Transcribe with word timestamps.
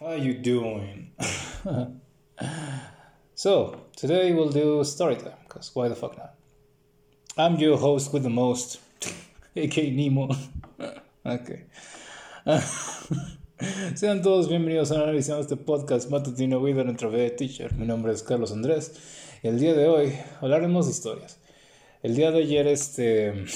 How 0.00 0.12
you 0.12 0.34
doing? 0.34 1.10
so, 3.34 3.80
today 3.96 4.32
we'll 4.32 4.48
do 4.48 4.84
story 4.84 5.16
time, 5.16 5.32
because 5.42 5.74
why 5.74 5.88
the 5.88 5.96
fuck 5.96 6.16
not? 6.16 6.36
I'm 7.36 7.56
your 7.56 7.76
host 7.76 8.12
with 8.12 8.22
the 8.22 8.30
most, 8.30 8.78
aka 9.56 9.90
Nemo. 9.90 10.28
ok. 11.24 11.50
Sean 13.96 14.22
todos 14.22 14.48
bienvenidos 14.48 14.92
a 14.92 15.02
analizando 15.02 15.42
este 15.42 15.56
podcast 15.56 16.08
matutino 16.10 16.62
Vida 16.62 16.84
dentro 16.84 17.10
de 17.10 17.30
Teacher. 17.30 17.74
Mi 17.74 17.84
nombre 17.84 18.12
es 18.12 18.22
Carlos 18.22 18.52
Andrés 18.52 18.92
y 19.42 19.48
el 19.48 19.58
día 19.58 19.74
de 19.74 19.88
hoy 19.88 20.12
hablaremos 20.40 20.86
de 20.86 20.92
historias. 20.92 21.40
El 22.04 22.14
día 22.14 22.30
de 22.30 22.44
ayer 22.44 22.68
este, 22.68 23.46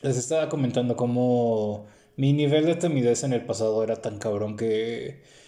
les 0.00 0.16
estaba 0.16 0.48
comentando 0.48 0.96
cómo 0.96 1.88
mi 2.16 2.32
nivel 2.32 2.64
de 2.64 2.76
timidez 2.76 3.22
en 3.22 3.34
el 3.34 3.44
pasado 3.44 3.84
era 3.84 3.96
tan 3.96 4.18
cabrón 4.18 4.56
que 4.56 5.41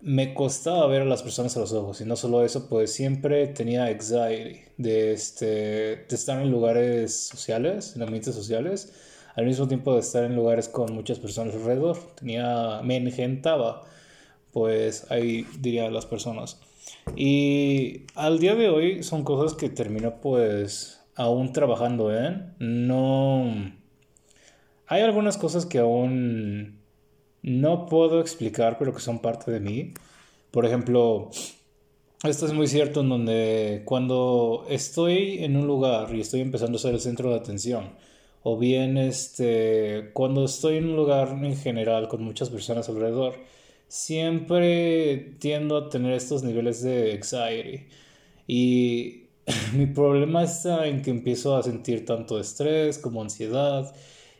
me 0.00 0.32
costaba 0.34 0.86
ver 0.86 1.02
a 1.02 1.04
las 1.04 1.22
personas 1.22 1.56
a 1.56 1.60
los 1.60 1.72
ojos 1.72 2.00
y 2.00 2.04
no 2.04 2.16
solo 2.16 2.44
eso, 2.44 2.68
pues 2.68 2.92
siempre 2.92 3.48
tenía 3.48 3.86
anxiety 3.86 4.60
de, 4.76 5.12
este, 5.12 5.46
de 5.46 6.06
estar 6.10 6.40
en 6.40 6.50
lugares 6.50 7.14
sociales, 7.14 7.96
en 7.96 8.02
ambientes 8.02 8.34
sociales, 8.34 8.92
al 9.34 9.46
mismo 9.46 9.66
tiempo 9.68 9.94
de 9.94 10.00
estar 10.00 10.24
en 10.24 10.36
lugares 10.36 10.68
con 10.68 10.94
muchas 10.94 11.18
personas 11.18 11.54
alrededor. 11.54 11.98
Tenía, 12.16 12.80
me 12.82 12.96
engentaba, 12.96 13.84
pues 14.52 15.10
ahí 15.10 15.46
diría 15.60 15.90
las 15.90 16.06
personas. 16.06 16.60
Y 17.16 18.02
al 18.14 18.38
día 18.38 18.54
de 18.54 18.68
hoy 18.68 19.02
son 19.02 19.24
cosas 19.24 19.56
que 19.56 19.68
termino 19.68 20.20
pues 20.20 21.00
aún 21.14 21.52
trabajando 21.52 22.16
en. 22.16 22.54
No... 22.58 23.72
Hay 24.86 25.02
algunas 25.02 25.36
cosas 25.36 25.66
que 25.66 25.78
aún 25.78 26.77
no 27.48 27.86
puedo 27.86 28.20
explicar, 28.20 28.78
pero 28.78 28.94
que 28.94 29.00
son 29.00 29.20
parte 29.20 29.50
de 29.50 29.60
mí. 29.60 29.94
Por 30.50 30.66
ejemplo, 30.66 31.30
esto 32.24 32.46
es 32.46 32.52
muy 32.52 32.66
cierto 32.66 33.00
en 33.00 33.08
donde 33.10 33.82
cuando 33.84 34.66
estoy 34.68 35.44
en 35.44 35.56
un 35.56 35.66
lugar 35.66 36.14
y 36.14 36.20
estoy 36.20 36.40
empezando 36.40 36.76
a 36.76 36.80
ser 36.80 36.94
el 36.94 37.00
centro 37.00 37.30
de 37.30 37.36
atención, 37.36 37.92
o 38.42 38.58
bien 38.58 38.96
este, 38.98 40.10
cuando 40.14 40.44
estoy 40.44 40.78
en 40.78 40.86
un 40.86 40.96
lugar 40.96 41.28
en 41.42 41.56
general 41.56 42.08
con 42.08 42.22
muchas 42.24 42.50
personas 42.50 42.88
alrededor, 42.88 43.34
siempre 43.88 45.36
tiendo 45.38 45.76
a 45.76 45.88
tener 45.90 46.12
estos 46.12 46.42
niveles 46.42 46.82
de 46.82 47.12
anxiety. 47.12 47.86
Y 48.46 49.28
mi 49.74 49.86
problema 49.86 50.44
está 50.44 50.86
en 50.86 51.02
que 51.02 51.10
empiezo 51.10 51.56
a 51.56 51.62
sentir 51.62 52.04
tanto 52.04 52.40
estrés 52.40 52.98
como 52.98 53.22
ansiedad 53.22 53.94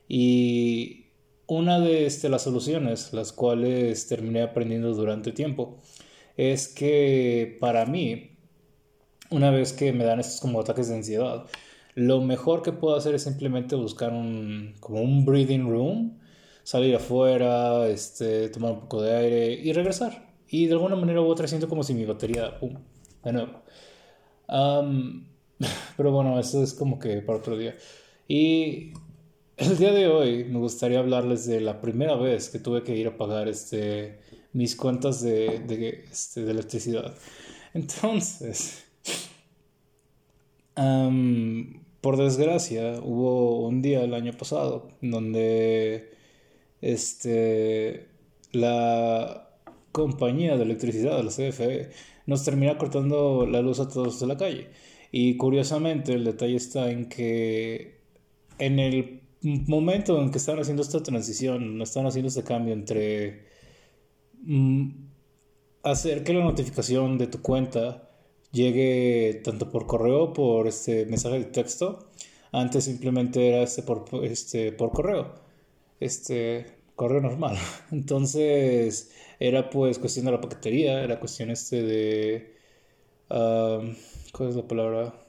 y 0.09 0.98
una 1.49 1.81
de 1.81 2.07
este, 2.07 2.29
las 2.29 2.43
soluciones, 2.43 3.13
las 3.13 3.33
cuales 3.33 4.07
terminé 4.07 4.43
aprendiendo 4.43 4.95
durante 4.95 5.33
tiempo, 5.33 5.79
es 6.37 6.69
que 6.69 7.57
para 7.61 7.87
mí, 7.87 8.37
una 9.31 9.51
vez 9.51 9.73
que 9.73 9.93
me 9.93 10.05
dan 10.05 10.21
estos 10.21 10.41
como 10.41 10.61
ataques 10.61 10.89
de 10.89 10.97
ansiedad, 10.97 11.47
lo 11.95 12.21
mejor 12.21 12.63
que 12.63 12.73
puedo 12.73 12.97
hacer 12.97 13.15
es 13.15 13.23
simplemente 13.25 13.75
buscar 13.75 14.13
un, 14.13 14.75
como 14.79 15.01
un 15.01 15.25
breathing 15.25 15.69
room, 15.69 16.19
salir 16.63 16.95
afuera, 16.95 17.89
este, 17.89 18.51
tomar 18.51 18.73
un 18.73 18.81
poco 18.81 19.03
de 19.03 19.17
aire 19.17 19.53
y 19.55 19.73
regresar. 19.73 20.29
Y 20.49 20.67
de 20.67 20.75
alguna 20.75 20.97
manera 20.97 21.21
u 21.23 21.27
otra 21.27 21.49
siento 21.49 21.69
como 21.69 21.83
si 21.83 21.95
mi 21.95 22.05
batería, 22.05 22.59
pum, 22.59 22.75
de 23.25 23.33
nuevo. 23.33 23.63
pero 25.97 26.13
bueno, 26.13 26.39
eso 26.39 26.63
es 26.63 26.75
como 26.75 26.99
que 26.99 27.23
para 27.23 27.39
otro 27.39 27.57
día. 27.57 27.75
Y 28.29 28.93
el 29.59 29.77
día 29.77 29.93
de 29.93 30.07
hoy 30.07 30.45
me 30.45 30.59
gustaría 30.59 31.01
hablarles 31.01 31.47
de 31.47 31.61
la 31.61 31.81
primera 31.81 32.15
vez 32.15 32.49
que 32.49 32.61
tuve 32.61 32.85
que 32.85 32.97
ir 32.97 33.09
a 33.09 33.17
pagar 33.17 33.49
este, 33.49 34.21
mis 34.53 34.77
cuentas 34.77 35.21
de, 35.21 35.59
de, 35.61 36.05
este, 36.11 36.49
electricidad. 36.49 37.15
Entonces, 37.75 38.85
por 42.01 42.17
desgracia, 42.17 43.01
hubo 43.03 43.67
un 43.67 43.83
día 43.83 44.03
el 44.03 44.15
año 44.15 44.33
pasado 44.33 44.91
donde 45.03 46.13
este, 46.81 48.07
la 48.53 49.51
compañía 49.91 50.57
de 50.57 50.63
electricidad, 50.63 51.23
la 51.23 51.31
CFE, 51.31 51.91
nos 52.27 52.45
termina 52.45 52.79
cortando 52.79 53.45
la 53.47 53.61
luz 53.61 53.81
a 53.81 53.89
todos 53.89 54.21
de 54.21 54.27
la 54.29 54.37
calle. 54.37 54.69
Y 55.11 55.37
curiosamente 55.37 56.13
el 56.13 56.25
detalle 56.25 56.57
está 56.57 56.91
en 56.91 57.09
que 57.09 57.99
en 58.59 58.79
el 58.79 59.18
momento 59.43 60.21
en 60.21 60.31
que 60.31 60.39
están 60.39 60.59
haciendo 60.59 60.83
esta 60.83 61.03
transición, 61.03 61.81
están 61.83 62.07
haciendo 62.07 62.29
este 62.29 62.43
cambio 62.43 62.75
entre 62.75 63.47
mm, 64.43 64.91
hacer 65.83 66.25
que 66.25 66.33
la 66.35 66.45
notificación 66.45 67.19
de 67.19 67.27
tu 67.29 67.41
cuenta 67.43 68.11
llegue 68.53 69.41
tanto 69.45 69.71
por 69.71 69.87
correo 69.87 70.33
por 70.33 70.67
este 70.67 71.07
mensaje 71.07 71.39
de 71.39 71.45
texto. 71.47 72.11
Antes 72.53 72.85
simplemente 72.85 73.49
era 73.49 73.63
este 73.63 73.83
por, 73.83 74.07
este, 74.25 74.73
por 74.73 74.91
correo. 74.93 75.35
Este 76.01 76.79
correo 76.97 77.21
normal. 77.21 77.57
Entonces 77.93 79.13
era 79.41 79.71
pues 79.71 79.99
cuestión 79.99 80.27
de 80.27 80.33
la 80.33 80.41
paquetería, 80.41 81.03
era 81.03 81.21
cuestión 81.21 81.51
este 81.51 81.83
de... 81.83 82.57
Ah, 83.31 83.81
¿Cuál 84.33 84.51
es 84.51 84.57
la 84.57 84.67
palabra? 84.69 85.28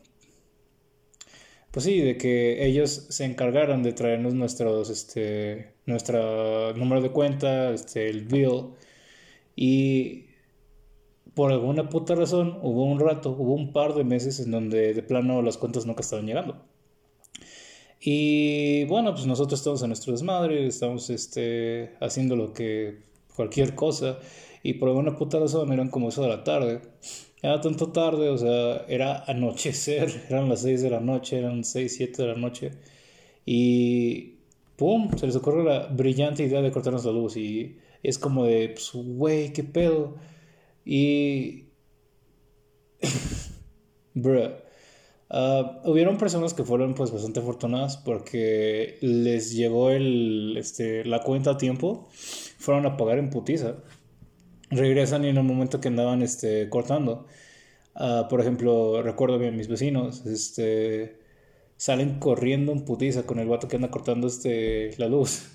Pues 1.72 1.85
sí, 1.85 2.00
de 2.02 2.18
que 2.18 2.66
ellos 2.66 3.07
se 3.09 3.25
encargaron 3.25 3.84
de 3.84 3.94
traernos 3.94 4.34
nuestros, 4.34 4.90
este, 4.90 5.74
nuestro 5.85 6.74
número 6.74 7.02
de 7.02 7.12
cuenta, 7.12 7.72
este, 7.72 8.09
el 8.09 8.25
bill, 8.25 8.69
y 9.56 10.25
por 11.34 11.52
alguna 11.52 11.90
puta 11.90 12.16
razón 12.16 12.59
hubo 12.63 12.84
un 12.85 13.00
rato, 13.00 13.31
hubo 13.31 13.53
un 13.53 13.72
par 13.74 13.94
de 13.94 14.03
meses 14.03 14.40
en 14.40 14.52
donde 14.52 14.94
de 14.94 15.03
plano 15.03 15.41
las 15.41 15.57
cuentas 15.57 15.85
nunca 15.85 16.02
estaban 16.02 16.25
llegando. 16.25 16.66
Y 18.01 18.86
bueno, 18.86 19.13
pues 19.13 19.25
nosotros 19.25 19.59
estamos 19.59 19.81
en 19.81 19.90
nuestro 19.90 20.13
desmadre, 20.13 20.66
estamos 20.68 21.09
este, 21.09 21.96
haciendo 22.00 22.36
lo 22.36 22.53
que 22.53 23.03
cualquier 23.36 23.75
cosa, 23.75 24.19
y 24.63 24.73
por 24.73 24.89
alguna 24.89 25.15
puta 25.15 25.39
razón 25.39 25.71
eran 25.71 25.89
como 25.89 26.09
eso 26.09 26.21
de 26.21 26.29
la 26.29 26.43
tarde. 26.43 26.81
Era 27.41 27.61
tanto 27.61 27.91
tarde, 27.91 28.29
o 28.29 28.37
sea, 28.37 28.85
era 28.87 29.23
anochecer, 29.25 30.25
eran 30.29 30.49
las 30.49 30.61
6 30.61 30.81
de 30.81 30.89
la 30.89 30.99
noche, 30.99 31.39
eran 31.39 31.63
6, 31.63 31.93
7 31.95 32.21
de 32.21 32.27
la 32.27 32.35
noche. 32.35 32.71
Y 33.45 34.39
¡pum! 34.75 35.09
Se 35.17 35.25
les 35.25 35.35
ocurre 35.35 35.63
la 35.63 35.87
brillante 35.87 36.43
idea 36.43 36.61
de 36.61 36.71
cortarnos 36.71 37.05
la 37.05 37.11
luz. 37.11 37.37
Y 37.37 37.77
es 38.03 38.17
como 38.19 38.45
de, 38.45 38.69
pues, 38.69 38.91
güey, 38.93 39.53
qué 39.53 39.63
pedo. 39.63 40.15
Y. 40.85 41.65
Bruh. 44.13 44.51
Uh, 45.31 45.87
hubieron 45.87 46.17
personas 46.17 46.55
que 46.55 46.63
fueron 46.63 46.95
pues 46.95 47.11
bastante 47.11 47.39
afortunadas 47.39 47.97
porque 47.97 48.97
les 49.01 49.53
llegó 49.53 49.91
el, 49.91 50.55
este, 50.57 51.05
la 51.05 51.21
cuenta 51.21 51.51
a 51.51 51.57
tiempo, 51.57 52.09
fueron 52.57 52.87
a 52.87 52.97
pagar 52.97 53.19
en 53.19 53.29
putiza 53.29 53.75
regresan 54.69 55.25
y 55.25 55.30
en 55.30 55.38
el 55.38 55.44
momento 55.44 55.81
que 55.81 55.88
andaban 55.90 56.22
este, 56.22 56.69
cortando. 56.69 57.25
Uh, 57.96 58.28
por 58.30 58.41
ejemplo, 58.41 59.02
recuerdo 59.02 59.40
bien 59.40 59.57
mis 59.57 59.68
vecinos, 59.68 60.25
este, 60.25 61.19
salen 61.78 62.19
corriendo 62.19 62.72
en 62.72 62.85
putiza 62.85 63.24
con 63.24 63.40
el 63.40 63.47
vato 63.47 63.68
que 63.68 63.75
anda 63.78 63.91
cortando 63.91 64.28
este, 64.28 64.91
la 64.97 65.07
luz. 65.07 65.50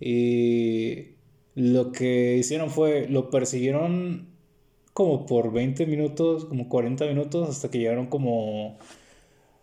Y 0.00 1.16
lo 1.54 1.92
que 1.92 2.36
hicieron 2.36 2.70
fue, 2.70 3.08
lo 3.08 3.30
persiguieron 3.30 4.28
como 4.92 5.26
por 5.26 5.52
20 5.52 5.86
minutos, 5.86 6.44
como 6.46 6.68
40 6.68 7.06
minutos, 7.06 7.48
hasta 7.50 7.70
que 7.70 7.78
llegaron 7.78 8.06
como 8.08 8.78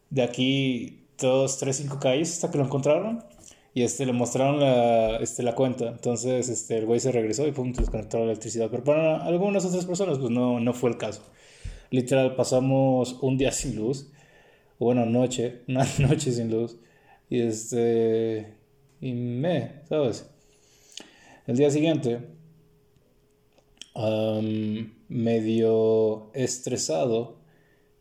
de 0.09 0.23
aquí 0.23 1.07
2, 1.19 1.57
3, 1.57 1.75
5 1.75 1.99
calles 1.99 2.33
hasta 2.33 2.51
que 2.51 2.57
lo 2.57 2.65
encontraron. 2.65 3.23
Y 3.75 3.83
este, 3.83 4.05
le 4.05 4.13
mostraron 4.13 4.61
la, 4.61 5.17
este, 5.17 5.43
la 5.43 5.53
cuenta. 5.53 5.89
Entonces 5.89 6.47
este, 6.47 6.77
el 6.77 6.85
güey 6.85 7.01
se 7.01 7.11
regresó 7.11 7.45
y 7.45 7.51
pum, 7.51 7.73
desconectó 7.73 8.19
la 8.19 8.23
electricidad. 8.23 8.69
Pero 8.71 8.85
para 8.85 9.17
algunas 9.25 9.65
otras 9.65 9.85
personas, 9.85 10.17
pues 10.17 10.31
no, 10.31 10.61
no 10.61 10.73
fue 10.73 10.91
el 10.91 10.97
caso. 10.97 11.21
Literal, 11.91 12.35
pasamos 12.37 13.17
un 13.21 13.37
día 13.37 13.51
sin 13.51 13.75
luz. 13.75 14.09
Bueno, 14.79 15.05
noche, 15.05 15.63
una 15.67 15.85
noche 15.99 16.31
sin 16.31 16.49
luz. 16.49 16.77
Y 17.29 17.41
este. 17.41 18.55
Y 19.01 19.11
me, 19.11 19.81
¿sabes? 19.89 20.31
El 21.45 21.57
día 21.57 21.69
siguiente, 21.69 22.21
medio 25.09 26.31
estresado, 26.33 27.39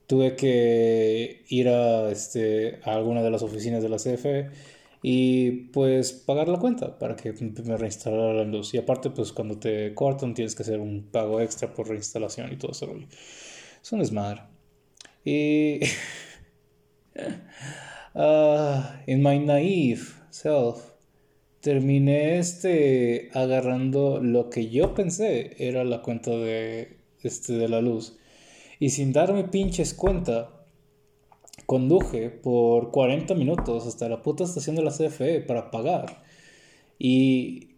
tuve 0.07 0.37
que 0.37 1.45
ir 1.49 1.69
a, 1.69 2.11
este, 2.11 2.79
a 2.85 2.95
alguna 2.95 3.23
de 3.23 3.31
las 3.33 3.43
oficinas 3.43 3.83
de 3.83 3.89
la 3.89 3.97
CFE 3.97 4.51
y 5.07 5.51
pues 5.69 6.15
pagar 6.15 6.49
la 6.49 6.59
cuenta 6.59 6.99
para 6.99 7.15
que 7.15 7.35
me 7.63 7.77
reinstalara 7.77 8.33
la 8.33 8.45
luz. 8.45 8.73
Y 8.73 8.79
aparte, 8.79 9.11
pues 9.11 9.35
cuando 9.35 9.59
te 9.59 9.93
cortan 9.93 10.33
tienes 10.33 10.55
que 10.55 10.63
hacer 10.63 10.81
un 10.81 11.11
pago 11.13 11.43
extra 11.43 11.75
por 11.75 11.89
reinstalación 11.91 12.51
y 12.55 12.57
todo 12.57 12.73
eso. 12.73 12.91
Es 13.83 13.93
un 13.93 13.99
desmadre. 13.99 14.45
Y. 15.23 15.81
uh, 18.15 18.81
in 19.07 19.23
my 19.23 19.39
naive 19.39 20.05
self, 20.31 20.79
terminé 21.61 22.39
este 22.39 23.29
agarrando 23.35 24.23
lo 24.23 24.49
que 24.49 24.71
yo 24.71 24.95
pensé 24.95 25.55
era 25.59 25.85
la 25.85 26.01
cuenta 26.01 26.31
de 26.31 26.97
este 27.23 27.53
de 27.53 27.69
la 27.69 27.83
luz 27.83 28.17
y 28.79 28.89
sin 28.89 29.13
darme 29.13 29.45
pinches 29.45 29.93
cuenta 29.93 30.54
conduje 31.67 32.31
por 32.31 32.91
40 32.91 33.35
minutos 33.35 33.87
hasta 33.87 34.09
la 34.09 34.23
puta 34.23 34.45
estación 34.45 34.77
de 34.77 34.83
la 34.83 34.91
CFE 34.91 35.41
para 35.41 35.71
pagar 35.71 36.25
y 36.99 37.71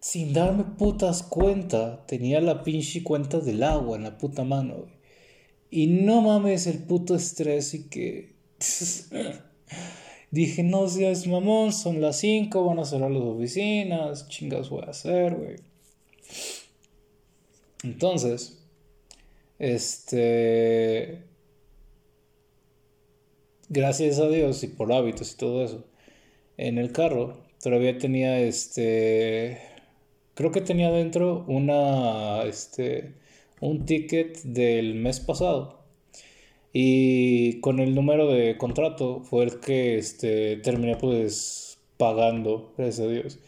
sin 0.00 0.32
darme 0.32 0.64
putas 0.64 1.22
cuenta 1.22 2.06
tenía 2.06 2.40
la 2.40 2.62
pinche 2.62 3.02
cuenta 3.02 3.40
del 3.40 3.62
agua 3.62 3.96
en 3.96 4.04
la 4.04 4.18
puta 4.18 4.44
mano 4.44 4.86
y 5.70 5.86
no 5.86 6.22
mames 6.22 6.66
el 6.66 6.78
puto 6.78 7.14
estrés 7.14 7.74
y 7.74 7.88
que 7.88 8.36
Dije, 10.30 10.62
no 10.62 10.88
seas 10.88 11.26
mamón, 11.26 11.72
son 11.72 12.00
las 12.00 12.18
5, 12.18 12.64
van 12.64 12.78
a 12.78 12.84
cerrar 12.84 13.10
las 13.10 13.22
oficinas, 13.22 14.28
chingas 14.28 14.68
voy 14.70 14.82
a 14.86 14.90
hacer, 14.90 15.34
güey. 15.34 15.56
Entonces, 17.84 18.58
este... 19.58 21.22
Gracias 23.68 24.18
a 24.18 24.28
Dios 24.28 24.62
y 24.62 24.68
por 24.68 24.92
hábitos 24.92 25.32
y 25.32 25.36
todo 25.36 25.64
eso, 25.64 25.84
en 26.56 26.78
el 26.78 26.92
carro 26.92 27.38
todavía 27.62 27.98
tenía 27.98 28.40
este... 28.40 29.60
Creo 30.34 30.52
que 30.52 30.60
tenía 30.60 30.90
dentro 30.90 31.44
una... 31.48 32.42
Este... 32.44 33.14
Un 33.60 33.86
ticket 33.86 34.42
del 34.42 34.94
mes 34.94 35.20
pasado 35.20 35.76
y 36.78 37.58
con 37.60 37.80
el 37.80 37.94
número 37.94 38.30
de 38.30 38.58
contrato 38.58 39.22
fue 39.22 39.44
el 39.44 39.60
que 39.60 39.96
este, 39.96 40.58
terminé 40.58 40.96
pues 40.96 41.78
pagando, 41.96 42.74
gracias 42.76 43.06
a 43.06 43.10
Dios. 43.10 43.38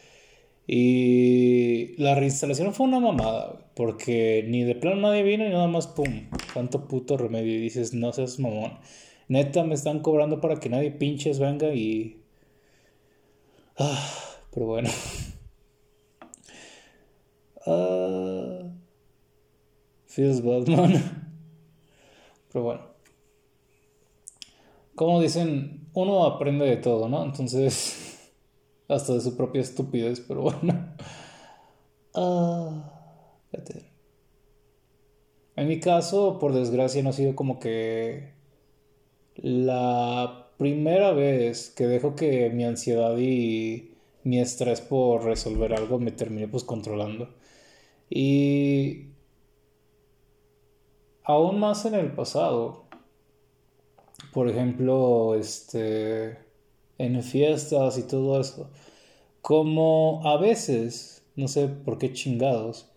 Y 0.67 1.94
la 1.99 2.14
reinstalación 2.14 2.73
fue 2.73 2.87
una 2.87 3.00
mamada, 3.00 3.71
porque 3.75 4.47
ni 4.49 4.64
de 4.64 4.75
plano 4.76 5.03
nadie 5.03 5.25
vino 5.25 5.47
y 5.47 5.50
nada 5.50 5.67
más, 5.67 5.88
pum, 5.88 6.31
cuánto 6.55 6.88
puto 6.88 7.19
remedio. 7.19 7.53
Y 7.53 7.59
dices, 7.59 7.93
no 7.93 8.14
seas 8.14 8.38
mamón. 8.38 8.79
Neta, 9.29 9.63
me 9.65 9.75
están 9.75 10.01
cobrando 10.01 10.41
para 10.41 10.59
que 10.59 10.69
nadie 10.69 10.91
pinches 10.91 11.39
venga 11.39 11.75
y... 11.75 12.23
Ah, 13.79 14.09
pero 14.53 14.67
bueno. 14.67 14.91
Ah, 17.71 18.63
feels 20.07 20.43
bad, 20.43 20.67
man. 20.69 20.95
Pero 22.51 22.65
bueno 22.65 22.99
como 24.99 25.21
dicen, 25.21 25.87
uno 25.95 26.25
aprende 26.27 26.67
de 26.67 26.77
todo, 26.77 27.09
¿no? 27.09 27.25
Entonces, 27.25 28.33
hasta 28.89 29.15
de 29.15 29.21
su 29.21 29.37
propia 29.37 29.63
estupidez, 29.63 30.21
pero 30.27 30.43
bueno. 30.43 30.97
Ah, 32.15 32.85
en 35.55 35.69
mi 35.69 35.79
caso, 35.79 36.39
por 36.41 36.53
desgracia, 36.53 37.01
no 37.03 37.11
ha 37.11 37.13
sido 37.13 37.37
como 37.37 37.61
que 37.61 38.35
la 39.38 40.50
primera 40.58 41.12
vez 41.12 41.70
que 41.70 41.87
dejo 41.87 42.14
que 42.14 42.50
mi 42.50 42.64
ansiedad 42.64 43.17
y 43.19 43.94
mi 44.25 44.40
estrés 44.40 44.81
por 44.81 45.25
resolver 45.25 45.73
algo 45.73 45.99
me 45.99 46.12
termine 46.12 46.49
pues 46.49 46.64
controlando. 46.64 47.35
Y 48.11 49.08
aún 51.25 51.61
más 51.61 51.85
en 51.85 51.94
el 51.94 52.12
pasado, 52.12 52.87
por 54.32 54.49
ejemplo, 54.49 55.35
este, 55.35 56.38
en 56.99 57.23
fiestas 57.23 57.99
y 57.99 58.02
todo 58.02 58.40
eso, 58.40 58.70
como 59.40 60.20
a 60.25 60.37
veces, 60.38 61.23
no 61.37 61.49
sé 61.49 61.69
por 61.69 61.99
qué 61.99 62.12
chingados, 62.12 62.90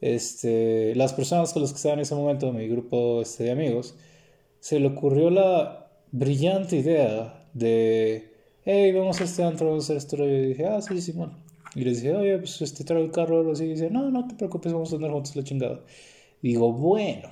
este, 0.00 0.94
las 0.96 1.12
personas 1.12 1.52
con 1.52 1.62
las 1.62 1.72
que 1.72 1.76
estaban 1.76 1.98
en 1.98 2.02
ese 2.02 2.14
momento, 2.14 2.52
mi 2.52 2.66
grupo 2.68 3.22
este, 3.22 3.44
de 3.44 3.50
amigos, 3.52 3.94
se 4.60 4.80
le 4.80 4.88
ocurrió 4.88 5.30
la 5.30 5.81
brillante 6.12 6.76
idea 6.76 7.48
de, 7.54 8.30
hey, 8.64 8.92
vamos 8.92 9.20
a 9.20 9.24
este 9.24 9.42
antro, 9.42 9.68
vamos 9.68 9.90
a 9.90 9.94
hacer 9.94 9.96
esto. 9.96 10.24
Y 10.24 10.48
dije, 10.48 10.66
ah, 10.66 10.80
sí, 10.80 11.00
Simón. 11.00 11.36
Y 11.74 11.84
les 11.84 12.02
dije, 12.02 12.14
oye, 12.14 12.38
pues 12.38 12.60
este, 12.62 12.84
traigo 12.84 13.04
el 13.04 13.12
carro, 13.12 13.50
así. 13.50 13.64
Y 13.64 13.68
dice, 13.68 13.90
no, 13.90 14.10
no 14.10 14.26
te 14.28 14.34
preocupes, 14.36 14.72
vamos 14.72 14.92
a 14.92 14.96
andar 14.96 15.10
juntos 15.10 15.34
la 15.36 15.44
chingada. 15.44 15.80
digo, 16.42 16.72
bueno, 16.72 17.28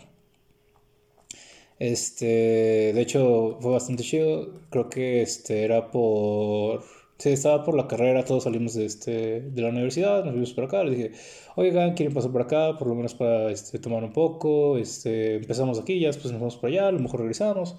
este, 1.79 2.93
de 2.95 3.01
hecho, 3.01 3.59
fue 3.61 3.73
bastante 3.73 4.03
chido. 4.03 4.53
Creo 4.71 4.89
que 4.91 5.23
este 5.23 5.65
era 5.65 5.91
por. 5.91 6.83
Sí, 7.19 7.31
estaba 7.31 7.65
por 7.65 7.75
la 7.77 7.87
carrera, 7.89 8.25
todos 8.25 8.45
salimos 8.45 8.75
de, 8.75 8.87
este, 8.87 9.43
de 9.43 9.63
la 9.63 9.69
universidad, 9.69 10.25
nos 10.25 10.33
vimos 10.35 10.55
por 10.55 10.65
acá, 10.65 10.83
les 10.85 10.97
dije, 10.97 11.11
oigan, 11.55 11.93
¿quieren 11.95 12.15
pasar 12.15 12.33
por 12.33 12.43
acá? 12.43 12.79
Por 12.79 12.89
lo 12.89 12.95
menos 12.95 13.15
para 13.15 13.51
este, 13.51 13.79
tomar 13.79 14.03
un 14.05 14.13
poco, 14.13 14.79
este, 14.79 15.37
empezamos 15.37 15.79
aquí, 15.79 16.01
ya 16.01 16.07
después 16.09 16.33
nos 16.33 16.41
vamos 16.41 16.57
por 16.57 16.71
allá, 16.71 16.89
a 16.89 16.93
lo 16.93 16.99
mejor 16.99 17.21
regresamos. 17.21 17.77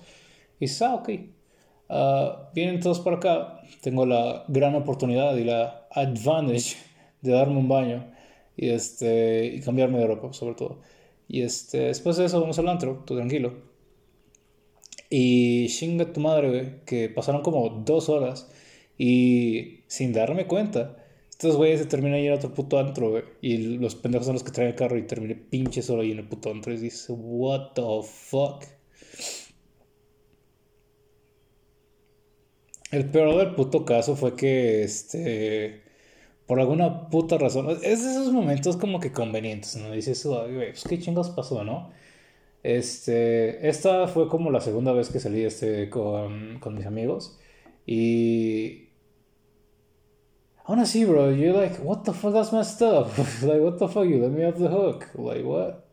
Y 0.61 0.65
dices, 0.65 0.83
ah, 0.83 0.93
ok. 0.93 1.09
Uh, 1.89 2.53
vienen 2.53 2.79
todos 2.79 2.99
por 2.99 3.15
acá, 3.15 3.59
tengo 3.81 4.05
la 4.05 4.45
gran 4.47 4.75
oportunidad 4.75 5.35
y 5.35 5.43
la 5.43 5.87
advantage 5.91 6.77
de 7.21 7.31
darme 7.31 7.57
un 7.57 7.67
baño 7.67 8.05
y, 8.55 8.69
este, 8.69 9.47
y 9.47 9.59
cambiarme 9.59 9.97
de 9.97 10.05
ropa, 10.05 10.31
sobre 10.33 10.53
todo. 10.53 10.79
Y 11.27 11.41
este, 11.41 11.79
después 11.87 12.15
de 12.17 12.25
eso 12.25 12.39
vamos 12.39 12.59
al 12.59 12.69
antro, 12.69 13.03
todo 13.05 13.17
tranquilo. 13.17 13.55
Y 15.09 15.67
chinga 15.67 16.13
tu 16.13 16.19
madre, 16.19 16.49
güey, 16.49 16.85
que 16.85 17.09
pasaron 17.09 17.41
como 17.41 17.67
dos 17.83 18.07
horas 18.07 18.49
y 18.97 19.79
sin 19.87 20.13
darme 20.13 20.45
cuenta, 20.45 20.95
estos 21.31 21.57
güeyes 21.57 21.79
se 21.79 21.87
terminan 21.87 22.19
ir 22.19 22.31
a 22.31 22.35
otro 22.35 22.53
puto 22.53 22.77
antro, 22.77 23.09
güey. 23.09 23.23
Y 23.41 23.57
los 23.77 23.95
pendejos 23.95 24.27
son 24.27 24.35
los 24.35 24.43
que 24.43 24.51
traen 24.51 24.69
el 24.69 24.75
carro 24.75 24.95
y 24.95 25.07
terminé 25.07 25.33
pinche 25.33 25.81
solo 25.81 26.03
ahí 26.03 26.11
en 26.11 26.19
el 26.19 26.27
puto 26.27 26.51
antro. 26.51 26.71
Y 26.71 26.77
dice, 26.77 27.11
what 27.13 27.71
the 27.73 27.81
fuck. 28.03 28.63
El 32.91 33.05
peor 33.09 33.38
del 33.38 33.55
puto 33.55 33.85
caso 33.85 34.15
fue 34.17 34.35
que, 34.35 34.83
este, 34.83 35.81
por 36.45 36.59
alguna 36.59 37.09
puta 37.09 37.38
razón, 37.38 37.69
es 37.69 38.03
de 38.03 38.11
esos 38.11 38.33
momentos 38.33 38.75
como 38.77 38.99
que 38.99 39.13
convenientes, 39.13 39.77
¿no? 39.77 39.91
Dices, 39.91 40.27
pues 40.27 40.83
qué 40.83 40.99
chingos 40.99 41.29
pasó, 41.29 41.63
¿no? 41.63 41.91
Este, 42.63 43.67
esta 43.69 44.07
fue 44.07 44.27
como 44.27 44.51
la 44.51 44.61
segunda 44.61 44.91
vez 44.91 45.09
que 45.09 45.19
salí 45.19 45.43
este, 45.43 45.89
con, 45.89 46.59
con 46.59 46.75
mis 46.75 46.85
amigos. 46.85 47.39
Y 47.85 48.89
aún 50.65 50.79
así, 50.79 51.05
bro, 51.05 51.31
you're 51.31 51.57
like, 51.57 51.81
what 51.81 52.03
the 52.03 52.13
fuck, 52.13 52.33
that's 52.33 52.51
messed 52.51 52.81
up. 52.81 53.07
like, 53.43 53.61
what 53.61 53.77
the 53.77 53.88
fuck, 53.88 54.05
you 54.05 54.19
let 54.19 54.29
me 54.29 54.45
off 54.45 54.57
the 54.57 54.67
hook. 54.67 55.07
Like, 55.15 55.43
what? 55.45 55.86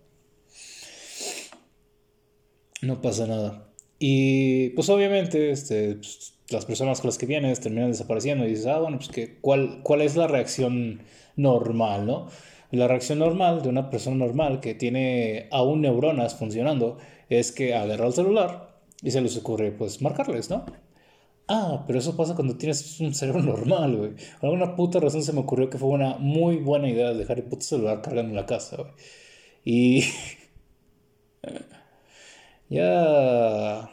No 2.82 3.00
pasa 3.00 3.26
nada. 3.26 3.68
Y 3.98 4.70
pues 4.70 4.88
obviamente, 4.88 5.50
este, 5.50 5.94
pues, 5.94 6.37
las 6.50 6.64
personas 6.64 7.00
con 7.00 7.08
las 7.08 7.18
que 7.18 7.26
vienes 7.26 7.60
terminan 7.60 7.90
desapareciendo 7.90 8.46
y 8.46 8.50
dices, 8.50 8.66
ah, 8.66 8.78
bueno, 8.78 8.98
pues 8.98 9.08
que, 9.10 9.38
¿cuál, 9.40 9.80
cuál 9.82 10.02
es 10.02 10.16
la 10.16 10.26
reacción 10.26 11.02
normal, 11.36 12.06
no? 12.06 12.28
La 12.70 12.88
reacción 12.88 13.18
normal 13.18 13.62
de 13.62 13.68
una 13.68 13.90
persona 13.90 14.16
normal 14.16 14.60
que 14.60 14.74
tiene 14.74 15.48
aún 15.50 15.80
neuronas 15.82 16.34
funcionando 16.34 16.98
es 17.28 17.52
que 17.52 17.74
agarra 17.74 18.06
el 18.06 18.12
celular 18.12 18.68
y 19.02 19.10
se 19.10 19.20
les 19.20 19.36
ocurre 19.36 19.72
pues 19.72 20.02
marcarles, 20.02 20.50
¿no? 20.50 20.64
Ah, 21.48 21.84
pero 21.86 21.98
eso 21.98 22.14
pasa 22.16 22.34
cuando 22.34 22.56
tienes 22.56 23.00
un 23.00 23.14
cerebro 23.14 23.42
normal, 23.54 23.96
güey. 23.96 24.10
Por 24.40 24.50
alguna 24.50 24.76
puta 24.76 25.00
razón 25.00 25.22
se 25.22 25.32
me 25.32 25.40
ocurrió 25.40 25.70
que 25.70 25.78
fue 25.78 25.88
una 25.88 26.16
muy 26.18 26.56
buena 26.56 26.90
idea 26.90 27.14
dejar 27.14 27.38
el 27.38 27.44
puto 27.44 27.62
celular 27.62 28.02
cargando 28.02 28.30
en 28.30 28.36
la 28.36 28.46
casa, 28.46 28.76
güey. 28.76 28.92
Y... 29.64 30.04
Ya... 32.70 33.90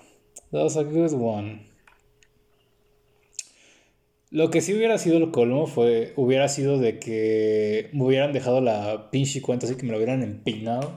That 0.52 0.64
was 0.64 0.76
a 0.76 0.84
good 0.84 1.14
one. 1.14 1.75
Lo 4.36 4.50
que 4.50 4.60
sí 4.60 4.74
hubiera 4.74 4.98
sido 4.98 5.16
el 5.16 5.32
colmo 5.32 5.66
fue, 5.66 6.12
hubiera 6.18 6.50
sido 6.50 6.78
de 6.78 7.00
que 7.00 7.90
me 7.94 8.04
hubieran 8.04 8.34
dejado 8.34 8.60
la 8.60 9.10
pinche 9.10 9.42
cuenta 9.42 9.66
así 9.66 9.78
que 9.78 9.84
me 9.84 9.94
lo 9.94 9.98
hubieran 9.98 10.24
empinado. 10.24 10.92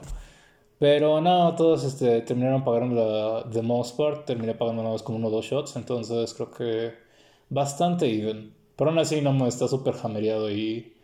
Pero 0.77 1.21
no, 1.21 1.55
todos 1.55 1.85
este, 1.85 2.19
terminaron 2.21 2.65
pagando 2.65 2.95
la 3.45 3.49
The 3.49 3.61
Most 3.61 3.95
Part, 3.95 4.25
terminé 4.25 4.55
pagando 4.55 4.83
nada 4.83 4.93
más 4.93 5.03
como 5.03 5.19
uno 5.19 5.29
o 5.29 5.31
dos 5.31 5.45
shots, 5.45 5.77
entonces 5.77 6.33
creo 6.33 6.51
que 6.51 6.93
bastante 7.49 8.07
even. 8.13 8.53
Pero 8.75 8.89
aún 8.89 8.99
así 8.99 9.21
no 9.21 9.31
me 9.31 9.47
está 9.47 9.69
súper 9.69 9.93
jamereado 9.93 10.51
y 10.51 10.95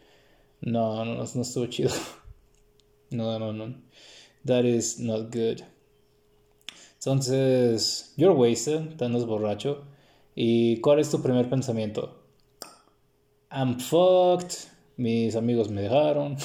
no, 0.60 1.06
no, 1.06 1.16
no 1.16 1.24
estuvo 1.24 1.68
chido. 1.68 1.92
No, 3.12 3.40
no, 3.40 3.54
no. 3.54 3.76
That 4.46 4.66
is 4.66 5.00
not 5.00 5.34
good. 5.34 5.62
Entonces, 6.96 8.14
you're 8.18 8.36
wasted, 8.36 8.90
estás 8.90 9.26
borracho. 9.26 9.86
¿Y 10.36 10.82
cuál 10.82 11.00
es 11.00 11.10
tu 11.10 11.22
primer 11.22 11.50
pensamiento? 11.50 12.15
I'm 13.56 13.80
fucked, 13.80 14.68
mis 14.98 15.34
amigos 15.38 15.72
me 15.72 15.82
dejaron, 15.82 16.36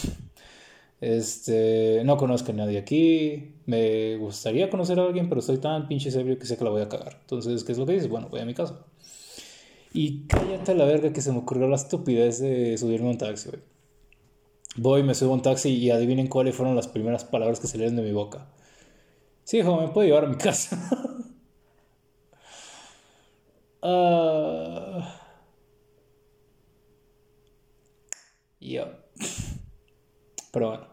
este, 1.01 2.03
no 2.05 2.17
conozco 2.17 2.53
a 2.53 2.55
nadie 2.55 2.79
aquí, 2.79 3.57
me 3.67 4.17
gustaría 4.17 4.71
conocer 4.71 5.01
a 5.01 5.03
alguien, 5.03 5.29
pero 5.29 5.41
estoy 5.41 5.59
tan 5.59 5.89
pinche 5.89 6.13
serio 6.13 6.39
que 6.39 6.47
sé 6.47 6.57
que 6.57 6.63
la 6.63 6.71
voy 6.71 6.83
a 6.83 6.89
cagar. 6.89 7.19
Entonces, 7.23 7.65
¿qué 7.65 7.73
es 7.73 7.79
lo 7.79 7.87
que 7.87 7.95
dices? 7.95 8.09
Bueno, 8.09 8.29
voy 8.29 8.39
a 8.39 8.45
mi 8.45 8.55
casa. 8.55 8.87
Y 9.93 10.29
cállate 10.29 10.71
a 10.71 10.75
la 10.77 10.85
verga 10.85 11.13
que 11.13 11.21
se 11.21 11.33
me 11.33 11.39
ocurrió 11.39 11.67
la 11.67 11.75
estupidez 11.75 12.39
de 12.39 12.79
subirme 12.79 13.09
a 13.09 13.11
un 13.11 13.19
taxi, 13.19 13.49
güey. 13.49 13.63
Voy, 14.77 15.03
me 15.03 15.17
subo 15.17 15.33
a 15.33 15.35
un 15.35 15.43
taxi 15.43 15.71
y 15.71 15.91
adivinen 15.91 16.29
cuáles 16.29 16.55
fueron 16.55 16.77
las 16.77 16.87
primeras 16.87 17.25
palabras 17.25 17.59
que 17.59 17.67
salieron 17.67 17.97
de 17.97 18.03
mi 18.03 18.13
boca. 18.13 18.47
Sí, 19.43 19.59
hijo, 19.59 19.81
me 19.81 19.89
puedo 19.89 20.07
llevar 20.07 20.27
a 20.27 20.29
mi 20.29 20.37
casa. 20.39 20.79
uh... 23.83 25.20
Yo. 28.61 28.85
Pero 30.53 30.69
bueno. 30.69 30.87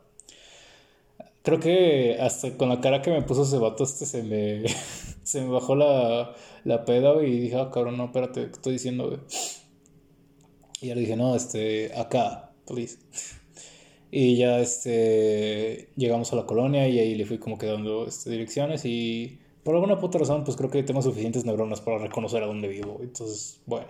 Creo 1.43 1.59
que 1.59 2.17
hasta 2.19 2.57
con 2.57 2.69
la 2.69 2.81
cara 2.81 3.01
que 3.01 3.11
me 3.11 3.21
puso 3.21 3.43
ese 3.43 3.57
vato, 3.57 3.83
este 3.83 4.05
se 4.05 4.21
me, 4.23 4.65
se 5.23 5.41
me 5.41 5.47
bajó 5.47 5.75
la, 5.75 6.35
la 6.65 6.83
peda, 6.83 7.23
y 7.23 7.39
dije, 7.39 7.55
ah, 7.57 7.69
cabrón, 7.73 7.97
no, 7.97 8.05
espérate, 8.05 8.47
¿qué 8.47 8.51
estoy 8.51 8.73
diciendo? 8.73 9.25
Y 10.81 10.87
ya 10.87 10.95
le 10.95 11.01
dije, 11.01 11.15
no, 11.15 11.35
este, 11.35 11.93
acá, 11.97 12.51
please. 12.65 12.99
Y 14.11 14.37
ya, 14.37 14.59
este, 14.59 15.89
llegamos 15.95 16.31
a 16.33 16.35
la 16.37 16.45
colonia 16.45 16.87
y 16.87 16.99
ahí 16.99 17.15
le 17.15 17.25
fui 17.25 17.37
como 17.39 17.57
quedando 17.57 18.05
este, 18.07 18.29
direcciones 18.29 18.85
y 18.85 19.39
por 19.63 19.75
alguna 19.75 19.99
puta 19.99 20.17
razón, 20.17 20.43
pues 20.43 20.55
creo 20.55 20.69
que 20.69 20.83
tengo 20.83 21.01
suficientes 21.01 21.45
neuronas 21.45 21.81
para 21.81 21.97
reconocer 21.97 22.41
a 22.43 22.47
dónde 22.47 22.67
vivo. 22.69 22.99
Entonces, 23.01 23.61
bueno, 23.65 23.87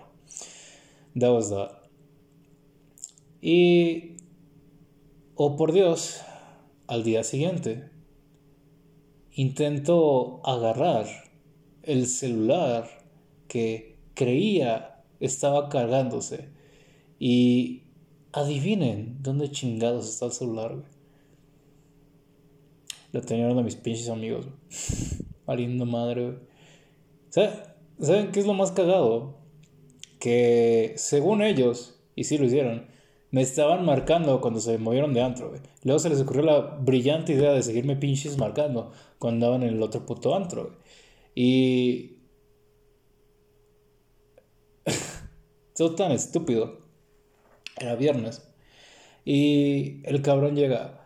that 1.19 1.31
was 1.31 1.49
that. 1.49 1.86
Y, 3.41 4.17
oh 5.35 5.55
por 5.55 5.71
Dios, 5.71 6.21
al 6.87 7.03
día 7.03 7.23
siguiente, 7.23 7.89
intento 9.31 10.41
agarrar 10.43 11.05
el 11.83 12.07
celular 12.07 12.87
que 13.47 13.97
creía 14.13 15.03
estaba 15.19 15.69
cargándose 15.69 16.49
y 17.19 17.83
adivinen 18.31 19.17
dónde 19.21 19.51
chingados 19.51 20.09
está 20.09 20.25
el 20.25 20.31
celular. 20.31 20.83
Lo 23.11 23.21
tenían 23.21 23.51
uno 23.51 23.59
de 23.59 23.63
mis 23.63 23.75
pinches 23.75 24.09
amigos, 24.09 24.47
güey. 25.45 25.85
madre. 25.85 26.39
¿Saben 27.29 28.31
qué 28.31 28.39
es 28.39 28.45
lo 28.45 28.53
más 28.53 28.71
cagado? 28.71 29.37
Que 30.19 30.93
según 30.97 31.41
ellos, 31.41 31.99
y 32.15 32.25
sí 32.25 32.37
lo 32.37 32.45
hicieron, 32.45 32.86
me 33.31 33.41
estaban 33.41 33.85
marcando 33.85 34.39
cuando 34.41 34.59
se 34.59 34.77
movieron 34.77 35.13
de 35.13 35.21
antro. 35.21 35.53
Luego 35.83 35.99
se 35.99 36.09
les 36.09 36.21
ocurrió 36.21 36.43
la 36.43 36.59
brillante 36.59 37.33
idea 37.33 37.51
de 37.51 37.63
seguirme 37.63 37.95
pinches 37.95 38.37
marcando 38.37 38.91
cuando 39.19 39.47
andaban 39.47 39.63
en 39.63 39.75
el 39.75 39.83
otro 39.83 40.05
puto 40.05 40.35
antro. 40.35 40.77
Y... 41.35 42.17
Todo 45.75 45.95
tan 45.95 46.11
estúpido. 46.11 46.79
Era 47.79 47.95
viernes. 47.95 48.47
Y 49.25 50.01
el 50.07 50.21
cabrón 50.21 50.55
llega. 50.55 51.05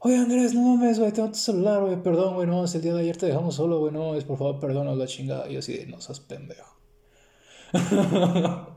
Oye 0.00 0.16
Andrés, 0.16 0.52
no 0.52 0.62
mames, 0.62 0.98
güey, 0.98 1.12
tengo 1.12 1.28
tu 1.28 1.36
celular, 1.36 1.80
güey, 1.80 2.02
perdón, 2.02 2.34
güey, 2.34 2.48
no, 2.48 2.64
es 2.64 2.74
el 2.74 2.82
día 2.82 2.92
de 2.92 3.02
ayer 3.02 3.16
te 3.16 3.26
dejamos 3.26 3.54
solo, 3.54 3.78
güey, 3.78 3.92
no, 3.92 4.16
es 4.16 4.24
por 4.24 4.36
favor, 4.36 4.58
perdónanos 4.58 4.98
la 4.98 5.06
chingada. 5.06 5.48
Y 5.48 5.52
yo 5.52 5.60
así 5.60 5.84
no 5.86 6.00
seas 6.00 6.18
pendejo. 6.18 6.76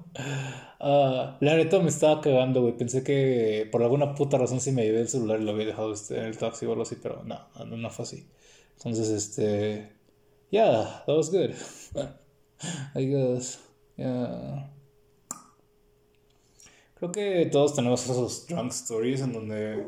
Ah, 0.79 1.37
la 1.41 1.55
neta 1.55 1.79
me 1.79 1.89
estaba 1.89 2.21
cagando, 2.21 2.61
güey. 2.61 2.77
Pensé 2.77 3.03
que 3.03 3.67
por 3.71 3.81
alguna 3.81 4.13
puta 4.13 4.37
razón 4.37 4.59
sí 4.61 4.71
me 4.71 4.83
llevé 4.83 5.01
el 5.01 5.07
celular 5.09 5.41
y 5.41 5.43
lo 5.43 5.51
había 5.51 5.65
dejado 5.65 5.93
este, 5.93 6.17
en 6.17 6.25
el 6.25 6.37
taxi 6.37 6.65
o 6.65 6.71
algo 6.71 6.83
así, 6.83 6.97
pero 7.01 7.23
no, 7.23 7.39
no, 7.65 7.77
no 7.77 7.89
fue 7.89 8.03
así. 8.03 8.27
Entonces, 8.77 9.09
este. 9.09 9.91
Yeah, 10.51 11.03
that 11.05 11.15
was 11.15 11.31
good. 11.31 11.51
I 12.95 13.05
guess. 13.05 13.59
Yeah. 13.97 14.71
Creo 16.95 17.11
que 17.11 17.49
todos 17.51 17.75
tenemos 17.75 18.03
esos 18.05 18.47
drunk 18.47 18.71
stories 18.71 19.21
en 19.21 19.33
donde 19.33 19.85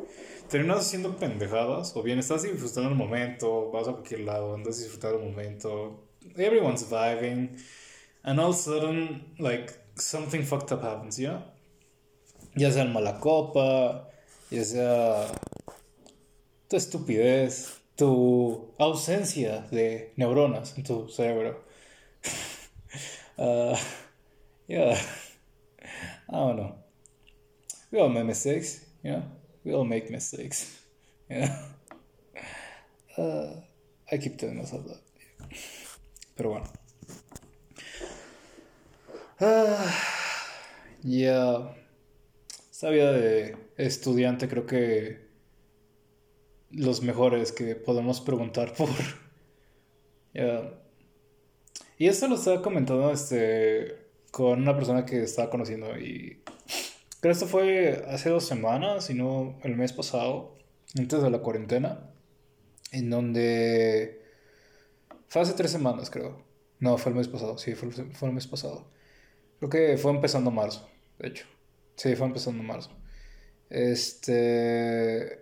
terminas 0.50 0.80
haciendo 0.80 1.16
pendejadas, 1.16 1.96
o 1.96 2.04
bien 2.04 2.20
estás 2.20 2.44
disfrutando 2.44 2.90
el 2.90 2.96
momento, 2.96 3.72
vas 3.72 3.88
a 3.88 3.94
cualquier 3.94 4.22
lado, 4.22 4.54
andas 4.54 4.80
disfrutando 4.80 5.20
el 5.20 5.30
momento, 5.30 6.04
everyone's 6.36 6.90
vibing, 6.90 7.56
and 8.24 8.40
all 8.40 8.50
of 8.50 8.56
a 8.56 8.60
sudden, 8.60 9.34
like, 9.40 9.74
something 10.00 10.44
fucked 10.44 10.72
up 10.72 10.84
happens, 10.84 11.18
¿ya? 11.18 11.44
Ya 12.56 12.72
sea 12.72 12.84
en 12.84 12.94
mala 12.94 13.20
copa, 13.20 14.10
ya 14.50 14.64
sea 14.64 15.28
tu 16.68 16.76
estupidez, 16.76 17.82
tu 17.96 18.74
ausencia 18.78 19.62
de 19.72 20.14
neuronas 20.16 20.78
en 20.78 20.84
tu 20.84 21.10
cerebro. 21.10 21.64
uh, 23.38 23.78
yeah, 24.68 25.00
I 26.30 26.32
don't 26.32 26.58
know. 26.58 26.76
We 27.92 28.00
all 28.00 28.10
make 28.10 28.26
mistakes, 28.26 28.86
you 29.04 29.12
know? 29.12 29.24
We 29.64 29.74
all 29.74 29.86
make 29.86 30.10
mistakes, 30.10 30.80
you 31.30 31.42
know? 31.42 31.56
Uh, 33.18 33.62
I 34.12 34.18
keep 34.18 34.38
telling 34.38 34.58
myself 34.58 34.86
that. 34.86 35.02
Pero 36.36 36.50
bueno. 36.52 36.68
Ah, 39.40 39.94
ya. 41.04 41.76
Esta 42.72 42.90
vida 42.90 43.12
de 43.12 43.56
estudiante 43.78 44.48
creo 44.48 44.66
que 44.66 45.28
los 46.72 47.04
mejores 47.04 47.52
que 47.52 47.76
podemos 47.76 48.20
preguntar 48.22 48.74
por. 48.78 48.90
Ya. 50.34 50.74
Y 52.00 52.08
esto 52.08 52.28
lo 52.28 52.36
estaba 52.36 52.62
comentando 52.62 53.12
este, 53.12 54.08
con 54.32 54.62
una 54.62 54.76
persona 54.76 55.06
que 55.06 55.24
estaba 55.24 55.50
conociendo 55.50 55.98
y 56.00 56.42
creo 57.20 57.22
que 57.22 57.30
esto 57.32 57.48
fue 57.48 58.06
hace 58.08 58.30
dos 58.30 58.46
semanas, 58.46 59.06
si 59.06 59.14
no 59.14 59.60
el 59.64 59.76
mes 59.76 59.94
pasado, 59.94 60.58
antes 60.98 61.22
de 61.22 61.30
la 61.30 61.40
cuarentena, 61.40 62.12
en 62.92 63.10
donde 63.10 64.22
fue 65.28 65.42
hace 65.42 65.54
tres 65.54 65.72
semanas 65.72 66.10
creo. 66.10 66.44
No, 66.80 66.98
fue 66.98 67.12
el 67.12 67.18
mes 67.18 67.28
pasado, 67.28 67.58
sí, 67.58 67.76
fue, 67.76 67.92
fue 67.92 68.30
el 68.30 68.36
mes 68.36 68.48
pasado 68.48 68.97
Creo 69.60 69.70
que 69.70 69.98
fue 69.98 70.12
empezando 70.12 70.52
marzo, 70.52 70.88
de 71.20 71.30
hecho. 71.30 71.46
Sí, 71.96 72.16
fue 72.16 72.28
empezando 72.28 72.64
marzo. 72.64 72.92
Este. 73.70 75.40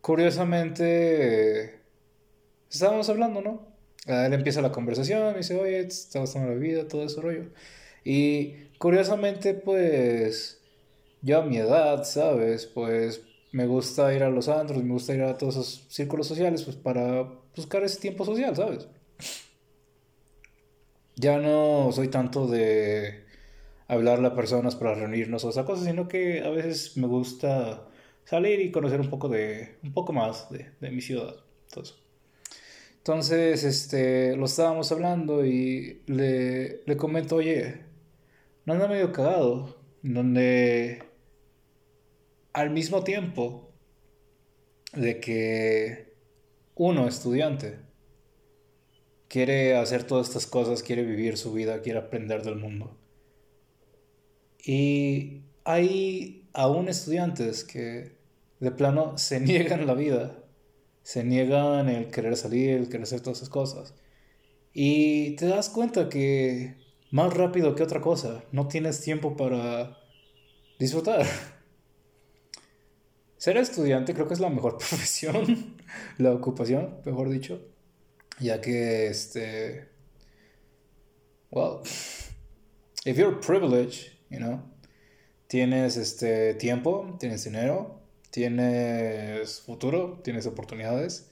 Curiosamente. 0.00 1.80
Estábamos 2.70 3.08
hablando, 3.08 3.40
¿no? 3.40 3.66
Él 4.06 4.32
empieza 4.34 4.60
la 4.60 4.72
conversación 4.72 5.34
y 5.34 5.38
dice, 5.38 5.58
oye, 5.58 5.80
está 5.80 6.20
gustando 6.20 6.50
la 6.50 6.56
vida, 6.56 6.86
todo 6.88 7.04
ese 7.04 7.20
rollo. 7.20 7.46
Y 8.04 8.68
curiosamente, 8.78 9.54
pues. 9.54 10.60
Yo 11.22 11.38
a 11.38 11.44
mi 11.46 11.56
edad, 11.56 12.04
¿sabes? 12.04 12.66
Pues 12.66 13.22
me 13.52 13.66
gusta 13.66 14.12
ir 14.14 14.22
a 14.24 14.30
los 14.30 14.48
antros, 14.48 14.82
me 14.82 14.92
gusta 14.92 15.14
ir 15.14 15.22
a 15.22 15.38
todos 15.38 15.54
esos 15.54 15.86
círculos 15.88 16.26
sociales, 16.26 16.64
pues 16.64 16.76
para 16.76 17.22
buscar 17.56 17.82
ese 17.84 18.00
tiempo 18.00 18.24
social, 18.26 18.54
¿sabes? 18.54 18.88
Ya 21.16 21.38
no 21.38 21.90
soy 21.92 22.08
tanto 22.08 22.46
de 22.46 23.24
hablarle 23.88 24.28
a 24.28 24.34
personas 24.34 24.76
para 24.76 24.94
reunirnos 24.94 25.44
o 25.44 25.50
esa 25.50 25.64
cosa, 25.64 25.84
sino 25.84 26.08
que 26.08 26.42
a 26.42 26.50
veces 26.50 26.96
me 26.96 27.06
gusta 27.06 27.88
salir 28.24 28.60
y 28.60 28.72
conocer 28.72 29.00
un 29.00 29.10
poco 29.10 29.28
de 29.28 29.76
un 29.82 29.92
poco 29.92 30.12
más 30.12 30.50
de, 30.50 30.70
de 30.80 30.90
mi 30.90 31.00
ciudad. 31.00 31.36
Entonces, 31.68 32.04
entonces, 33.04 33.64
este, 33.64 34.34
lo 34.34 34.46
estábamos 34.46 34.90
hablando 34.90 35.44
y 35.44 36.02
le, 36.06 36.82
le 36.86 36.96
comento, 36.96 37.36
oye, 37.36 37.82
no 38.64 38.72
anda 38.72 38.88
medio 38.88 39.12
cagado, 39.12 39.76
donde 40.02 41.02
al 42.54 42.70
mismo 42.70 43.04
tiempo 43.04 43.70
de 44.94 45.20
que 45.20 46.14
uno, 46.76 47.06
estudiante, 47.06 47.78
quiere 49.34 49.76
hacer 49.76 50.04
todas 50.04 50.28
estas 50.28 50.46
cosas, 50.46 50.84
quiere 50.84 51.02
vivir 51.02 51.36
su 51.36 51.52
vida, 51.52 51.82
quiere 51.82 51.98
aprender 51.98 52.44
del 52.44 52.54
mundo. 52.54 52.96
Y 54.64 55.42
hay 55.64 56.48
aún 56.52 56.88
estudiantes 56.88 57.64
que 57.64 58.16
de 58.60 58.70
plano 58.70 59.18
se 59.18 59.40
niegan 59.50 59.88
la 59.88 59.94
vida, 59.94 60.38
se 61.02 61.24
niegan 61.24 61.88
el 61.88 62.12
querer 62.12 62.36
salir, 62.36 62.76
el 62.76 62.86
querer 62.86 63.02
hacer 63.02 63.22
todas 63.22 63.38
esas 63.38 63.48
cosas. 63.48 63.96
Y 64.72 65.34
te 65.34 65.48
das 65.48 65.68
cuenta 65.68 66.08
que 66.08 66.76
más 67.10 67.34
rápido 67.34 67.74
que 67.74 67.82
otra 67.82 68.00
cosa, 68.00 68.44
no 68.52 68.68
tienes 68.68 69.00
tiempo 69.00 69.36
para 69.36 69.98
disfrutar. 70.78 71.26
Ser 73.36 73.56
estudiante 73.56 74.14
creo 74.14 74.28
que 74.28 74.34
es 74.34 74.40
la 74.40 74.48
mejor 74.48 74.78
profesión, 74.78 75.74
la 76.18 76.30
ocupación, 76.30 77.00
mejor 77.04 77.30
dicho 77.30 77.73
ya 78.40 78.60
que 78.60 79.08
este 79.08 79.88
well 81.50 81.80
if 83.04 83.16
you're 83.16 83.40
privileged 83.40 84.12
you 84.30 84.38
know 84.38 84.62
tienes 85.46 85.96
este 85.96 86.54
tiempo 86.54 87.16
tienes 87.18 87.44
dinero 87.44 88.02
tienes 88.30 89.60
futuro 89.60 90.20
tienes 90.22 90.46
oportunidades 90.46 91.30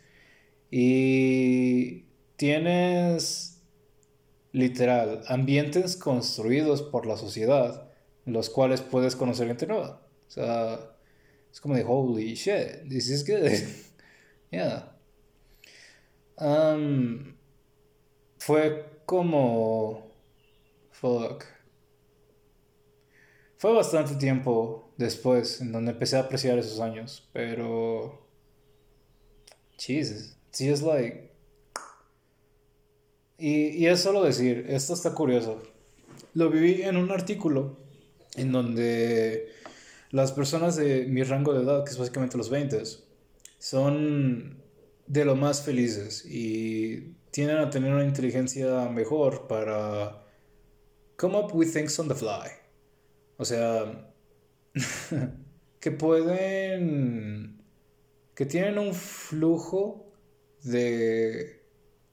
y 0.71 2.07
tienes 2.37 3.53
literal, 4.53 5.23
ambientes 5.29 5.97
construidos 5.97 6.83
por 6.83 7.07
la 7.07 7.17
sociedad, 7.17 7.91
los 8.25 8.51
cuales 8.51 8.83
puedes 8.83 9.17
conocer 9.17 9.49
gente 9.49 9.67
nueva. 9.67 10.07
O 10.29 10.31
sea, 10.31 10.97
es 11.51 11.61
como 11.61 11.75
de 11.75 11.85
holy 11.87 12.35
shit, 12.35 12.89
this 12.89 13.09
is 13.11 13.27
good. 13.27 13.51
yeah. 14.51 14.92
Um, 16.39 17.35
fue 18.39 19.01
como. 19.07 20.11
Fuck. 20.91 21.45
Fue 23.57 23.73
bastante 23.73 24.17
tiempo 24.17 24.93
después 24.97 25.61
en 25.61 25.73
donde 25.73 25.93
empecé 25.93 26.17
a 26.17 26.21
apreciar 26.21 26.59
esos 26.59 26.81
años, 26.81 27.29
pero. 27.33 28.29
Jesus. 29.79 30.37
It's 30.49 30.59
just 30.59 30.83
like. 30.83 31.31
Y, 33.39 33.69
y 33.69 33.87
es 33.87 34.01
solo 34.01 34.23
decir, 34.23 34.67
esto 34.69 34.95
está 34.95 35.15
curioso. 35.15 35.63
Lo 36.35 36.51
viví 36.51 36.83
en 36.83 36.97
un 36.97 37.11
artículo 37.11 37.79
en 38.37 38.53
donde 38.53 39.53
las 40.11 40.33
personas 40.33 40.77
de 40.77 41.07
mi 41.07 41.23
rango 41.23 41.53
de 41.55 41.63
edad, 41.63 41.85
que 41.85 41.91
es 41.91 41.99
básicamente 41.99 42.37
los 42.37 42.51
20, 42.51 42.83
son 43.59 44.62
de 45.07 45.25
lo 45.25 45.37
más 45.37 45.63
felices 45.63 46.25
y 46.25 47.15
tienden 47.31 47.59
a 47.59 47.71
tener 47.71 47.93
una 47.93 48.05
inteligencia 48.05 48.89
mejor 48.89 49.47
para 49.47 50.23
come 51.17 51.37
up 51.37 51.53
with 51.55 51.73
things 51.73 51.99
on 51.99 52.09
the 52.09 52.15
fly. 52.15 52.51
O 53.37 53.45
sea, 53.45 54.13
que 55.81 55.91
pueden, 55.91 57.63
que 58.35 58.47
tienen 58.47 58.79
un 58.79 58.95
flujo 58.95 60.13
de 60.63 61.63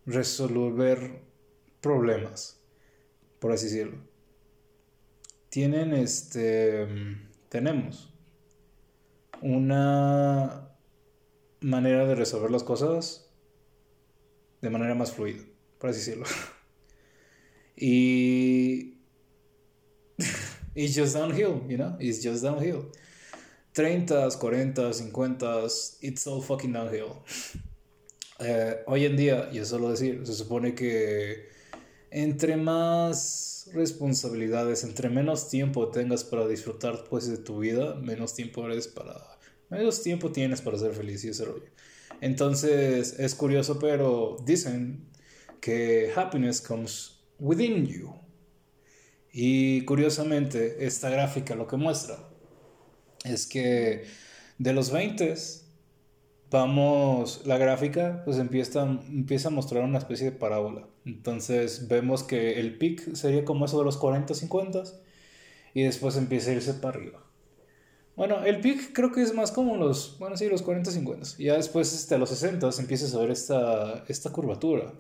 resolver 0.06 1.22
problemas, 1.82 2.64
por 3.40 3.52
así 3.52 3.66
decirlo. 3.66 3.98
Tienen 5.50 5.94
este, 5.94 6.88
tenemos 7.50 8.14
una 9.42 10.69
manera 11.62 12.06
de 12.06 12.16
resolver 12.16 12.52
las 12.52 12.64
cosas 12.64 13.30
de 14.62 14.70
manera 14.70 14.96
más 14.96 15.12
fluida, 15.12 15.44
por 15.78 15.90
así 15.90 16.00
decirlo. 16.00 16.26
y. 17.76 18.98
it's 20.76 20.96
just 20.96 21.16
downhill, 21.16 21.64
you 21.68 21.78
know? 21.78 21.96
It's 22.00 22.24
just 22.24 22.44
downhill. 22.44 22.92
30, 23.74 24.32
40, 24.32 24.94
50, 24.94 25.68
it's 26.02 26.28
all 26.28 26.42
fucking 26.42 26.74
downhill. 26.74 27.24
Eh, 28.42 28.84
hoy 28.88 29.04
en 29.04 29.18
día, 29.18 29.50
y 29.52 29.66
solo 29.66 29.92
decir, 29.92 30.26
se 30.26 30.34
supone 30.34 30.74
que 30.74 31.50
entre 32.10 32.56
más 32.56 33.70
responsabilidades, 33.74 34.86
entre 34.86 35.10
menos 35.10 35.50
tiempo 35.50 35.90
tengas 35.90 36.24
para 36.24 36.48
disfrutar 36.48 37.04
pues 37.10 37.28
de 37.28 37.38
tu 37.38 37.60
vida, 37.60 37.96
menos 37.96 38.36
tiempo 38.36 38.66
eres 38.66 38.88
para 38.88 39.39
menos 39.70 40.04
tiempo 40.04 40.32
tienes 40.32 40.62
para 40.62 40.78
ser 40.78 40.94
feliz 40.94 41.24
y 41.26 41.30
ese 41.30 41.46
rollo. 41.46 41.70
Entonces 42.22 43.20
es 43.20 43.36
curioso, 43.36 43.80
pero 43.80 44.38
dicen 44.46 45.10
que 45.62 46.12
happiness 46.16 46.62
comes 46.62 47.20
within 47.40 47.86
you. 47.86 48.14
Y 49.32 49.86
curiosamente, 49.86 50.86
esta 50.86 51.10
gráfica 51.10 51.56
lo 51.56 51.68
que 51.68 51.78
muestra 51.78 52.18
es 53.24 53.46
que 53.46 54.06
de 54.58 54.74
los 54.74 54.92
20 54.92 55.36
vamos, 56.50 57.44
la 57.46 57.58
gráfica 57.58 58.24
pues 58.26 58.38
empieza, 58.40 58.84
empieza 58.84 59.50
a 59.50 59.52
mostrar 59.52 59.84
una 59.84 60.00
especie 60.00 60.32
de 60.32 60.38
parábola. 60.38 60.88
Entonces 61.06 61.88
vemos 61.88 62.24
que 62.24 62.60
el 62.60 62.78
pic 62.78 63.14
sería 63.16 63.46
como 63.46 63.66
eso 63.66 63.78
de 63.80 63.86
los 63.86 63.98
40, 63.98 64.34
50 64.34 64.84
y 65.74 65.84
después 65.84 66.18
empieza 66.18 66.52
a 66.52 66.54
irse 66.56 66.74
para 66.74 66.98
arriba. 66.98 67.29
Bueno, 68.20 68.44
el 68.44 68.60
pic 68.60 68.92
creo 68.92 69.14
que 69.14 69.22
es 69.22 69.34
más 69.34 69.50
como 69.50 69.78
los, 69.78 70.18
bueno, 70.20 70.36
sí, 70.36 70.50
los 70.50 70.62
40, 70.62 70.92
50. 70.92 71.28
Y 71.38 71.46
ya 71.46 71.54
después, 71.54 71.94
este, 71.94 72.16
a 72.16 72.18
los 72.18 72.28
60, 72.28 72.70
empiezas 72.78 73.16
a 73.16 73.20
ver 73.20 73.32
esta, 73.32 74.04
esta 74.10 74.30
curvatura, 74.30 74.94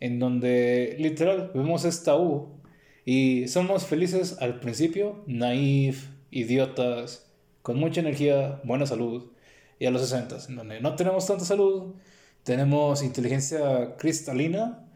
en 0.00 0.18
donde 0.18 0.96
literal 0.98 1.52
vemos 1.54 1.84
esta 1.84 2.16
U 2.16 2.60
y 3.04 3.46
somos 3.46 3.86
felices 3.86 4.38
al 4.40 4.58
principio, 4.58 5.22
naif, 5.28 6.08
idiotas, 6.32 7.30
con 7.62 7.78
mucha 7.78 8.00
energía, 8.00 8.60
buena 8.64 8.84
salud. 8.84 9.30
Y 9.78 9.86
a 9.86 9.92
los 9.92 10.02
60, 10.02 10.36
en 10.48 10.56
donde 10.56 10.80
no 10.80 10.96
tenemos 10.96 11.24
tanta 11.24 11.44
salud, 11.44 11.94
tenemos 12.42 13.00
inteligencia 13.04 13.94
cristalina 13.96 14.88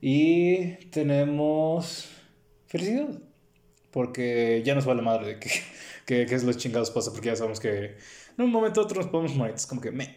y 0.00 0.74
tenemos 0.90 2.08
felicidad. 2.66 3.10
Porque 3.92 4.62
ya 4.64 4.74
nos 4.74 4.88
va 4.88 4.94
la 4.94 5.02
madre 5.02 5.26
de 5.34 5.38
que 5.38 5.50
qué, 6.06 6.22
es 6.22 6.44
los 6.44 6.56
chingados 6.56 6.90
pasa, 6.90 7.12
porque 7.12 7.28
ya 7.28 7.36
sabemos 7.36 7.60
que 7.60 7.96
en 8.36 8.44
un 8.44 8.50
momento 8.50 8.80
u 8.80 8.84
otro 8.84 9.00
nos 9.00 9.10
podemos 9.10 9.34
morir. 9.34 9.54
Es 9.54 9.66
como 9.66 9.80
que, 9.80 9.90
me. 9.90 10.16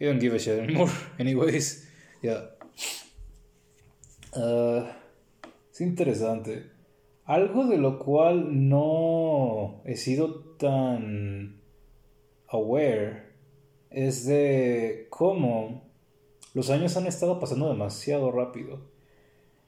I 0.00 0.06
don't 0.06 0.20
give 0.20 0.34
a 0.34 0.38
shit 0.38 0.58
anymore. 0.58 0.90
Anyways, 1.18 1.88
ya. 2.22 2.56
Ah, 4.34 4.96
es 5.70 5.80
interesante. 5.80 6.70
Algo 7.24 7.66
de 7.66 7.78
lo 7.78 7.98
cual 7.98 8.68
no 8.68 9.82
he 9.84 9.96
sido 9.96 10.56
tan 10.56 11.60
aware 12.48 13.32
es 13.90 14.26
de 14.26 15.06
cómo 15.10 15.90
los 16.54 16.70
años 16.70 16.96
han 16.96 17.06
estado 17.06 17.38
pasando 17.38 17.68
demasiado 17.68 18.32
rápido. 18.32 18.80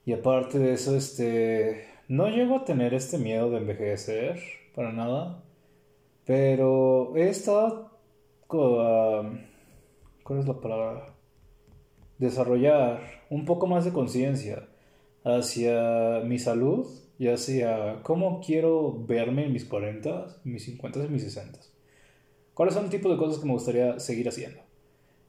Y 0.05 0.13
aparte 0.13 0.59
de 0.59 0.73
eso, 0.73 0.97
este, 0.97 1.87
no 2.09 2.29
llego 2.29 2.57
a 2.57 2.65
tener 2.65 2.93
este 2.93 3.19
miedo 3.19 3.51
de 3.51 3.59
envejecer 3.59 4.41
para 4.75 4.93
nada. 4.93 5.43
Pero 6.25 7.17
he 7.17 7.29
estado... 7.29 7.91
¿Cuál 8.49 10.39
es 10.39 10.47
la 10.47 10.61
palabra? 10.61 11.15
Desarrollar 12.19 13.01
un 13.31 13.45
poco 13.45 13.67
más 13.67 13.85
de 13.85 13.93
conciencia 13.93 14.69
hacia 15.25 16.21
mi 16.25 16.39
salud 16.39 16.87
y 17.19 17.29
hacia 17.29 18.03
cómo 18.03 18.41
quiero 18.41 19.05
verme 19.07 19.47
en 19.47 19.53
mis 19.53 19.65
40, 19.65 20.41
mis 20.45 20.65
50 20.65 21.05
y 21.05 21.09
mis 21.09 21.23
60. 21.23 21.59
¿Cuáles 22.55 22.75
son 22.75 22.85
el 22.85 22.91
tipo 22.91 23.11
de 23.11 23.17
cosas 23.17 23.39
que 23.39 23.47
me 23.47 23.53
gustaría 23.53 23.99
seguir 23.99 24.29
haciendo? 24.29 24.61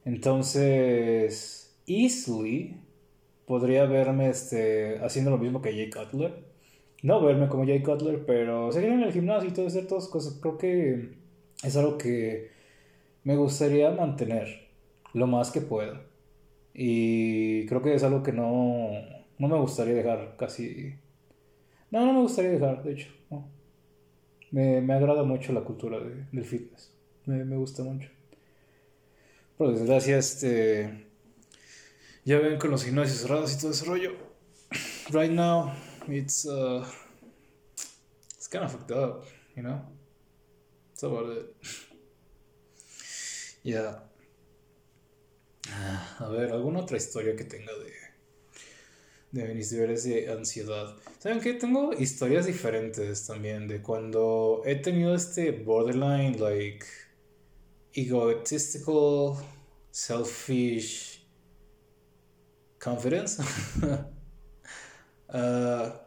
Entonces, 0.05 1.75
easily 1.87 2.79
podría 3.47 3.85
verme 3.85 4.29
este, 4.29 4.99
haciendo 4.99 5.31
lo 5.31 5.37
mismo 5.37 5.61
que 5.61 5.71
Jay 5.71 5.89
Cutler 5.89 6.44
no 7.05 7.21
verme 7.21 7.47
como 7.47 7.67
Jay 7.67 7.83
Cutler, 7.83 8.25
pero 8.25 8.71
seguir 8.71 8.89
en 8.89 9.03
el 9.03 9.13
gimnasio 9.13 9.47
y 9.47 9.53
todo 9.53 9.67
hacer 9.67 9.85
todas 9.85 10.07
cosas. 10.07 10.39
Creo 10.41 10.57
que 10.57 11.11
es 11.63 11.77
algo 11.77 11.99
que 11.99 12.49
me 13.23 13.35
gustaría 13.35 13.91
mantener 13.91 14.69
lo 15.13 15.27
más 15.27 15.51
que 15.51 15.61
pueda. 15.61 16.01
Y 16.73 17.67
creo 17.67 17.83
que 17.83 17.93
es 17.93 18.03
algo 18.03 18.23
que 18.23 18.31
no, 18.31 18.89
no 19.37 19.47
me 19.47 19.55
gustaría 19.59 19.93
dejar 19.93 20.35
casi... 20.35 20.95
No, 21.91 22.07
no 22.07 22.13
me 22.13 22.21
gustaría 22.21 22.49
dejar, 22.49 22.81
de 22.83 22.93
hecho. 22.93 23.09
Me, 24.49 24.81
me, 24.81 24.93
agrada 24.95 25.21
mucho 25.21 25.53
la 25.53 25.61
cultura 25.61 25.99
de, 25.99 26.25
del 26.31 26.43
fitness. 26.43 26.91
Me, 27.27 27.45
me, 27.45 27.55
gusta 27.55 27.83
mucho. 27.83 28.09
Por 29.59 29.71
desgracia, 29.77 30.17
este... 30.17 31.05
Ya 32.23 32.39
ven 32.39 32.57
con 32.57 32.71
los 32.71 32.83
gimnasios 32.83 33.19
cerrados 33.19 33.53
y 33.53 33.61
todo 33.61 33.69
ese 33.69 33.85
rollo. 33.85 34.13
Right 35.11 35.31
now, 35.31 35.71
it's 36.07 36.45
uh, 36.45 36.85
it's 38.35 38.47
kind 38.47 38.65
of 38.65 38.71
fucked 38.71 38.91
up, 38.91 39.25
you 39.55 39.63
know. 39.63 39.81
That's 40.89 41.03
about 41.03 41.29
it. 41.29 41.55
yeah. 43.63 43.95
A 46.19 46.29
ver, 46.29 46.51
alguna 46.51 46.79
otra 46.79 46.97
historia 46.97 47.35
que 47.35 47.43
tenga 47.43 47.73
de 47.73 48.05
de 49.35 49.53
mis 49.53 49.71
niveles 49.73 50.05
de 50.05 50.31
ansiedad. 50.31 50.95
¿Saben 51.19 51.41
qué? 51.41 51.55
Tengo 51.55 51.93
historias 51.93 52.45
diferentes 52.45 53.27
también 53.27 53.67
de 53.67 53.81
cuando 53.81 54.61
he 54.65 54.75
tenido 54.75 55.13
este 55.13 55.51
borderline, 55.51 56.39
like, 56.39 56.85
egotistical, 57.93 59.35
selfish 59.91 61.27
confidence. 62.79 63.43
Ah, 65.29 66.01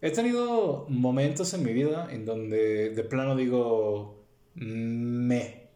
he 0.00 0.10
tenido 0.10 0.86
momentos 0.88 1.52
en 1.54 1.62
mi 1.62 1.72
vida 1.72 2.08
en 2.10 2.24
donde 2.24 2.90
de 2.90 3.04
plano 3.04 3.36
digo 3.36 4.24
me, 4.54 5.70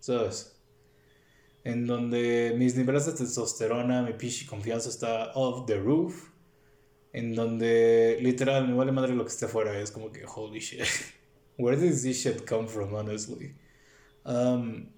¿sabes? 0.00 0.60
En 1.64 1.86
donde 1.86 2.54
mis 2.56 2.76
niveles 2.76 3.06
de 3.06 3.12
testosterona, 3.12 4.02
mi 4.02 4.14
y 4.20 4.46
confianza 4.46 4.88
está 4.88 5.32
off 5.34 5.66
the 5.66 5.78
roof. 5.78 6.30
En 7.12 7.34
donde 7.34 8.18
literal 8.20 8.68
me 8.68 8.74
vale 8.74 8.92
madre 8.92 9.14
lo 9.14 9.24
que 9.24 9.30
esté 9.30 9.46
afuera. 9.46 9.78
Es 9.78 9.90
como 9.90 10.12
que 10.12 10.24
holy 10.26 10.60
shit. 10.60 10.82
Where 11.58 11.76
did 11.76 11.90
this 11.90 12.22
shit 12.22 12.46
come 12.46 12.68
from, 12.68 12.94
honestly? 12.94 13.54
Um, 14.24 14.90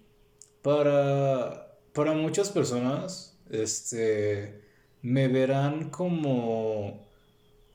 para, 0.62 1.78
para 1.92 2.12
muchas 2.12 2.50
personas, 2.50 3.38
este 3.48 4.60
me 5.02 5.28
verán 5.28 5.90
como 5.90 7.09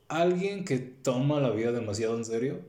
alguien 0.08 0.64
que 0.64 0.78
toma 0.78 1.40
la 1.40 1.50
vida 1.50 1.72
demasiado 1.72 2.16
en 2.16 2.24
serio, 2.24 2.60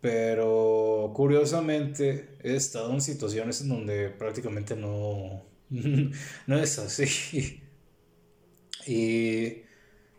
pero 0.00 1.12
curiosamente 1.14 2.36
he 2.42 2.54
estado 2.54 2.92
en 2.92 3.00
situaciones 3.00 3.60
en 3.60 3.68
donde 3.70 4.10
prácticamente 4.10 4.76
no, 4.76 5.42
no 6.46 6.58
es 6.58 6.78
así. 6.78 7.62
Y 8.88 9.64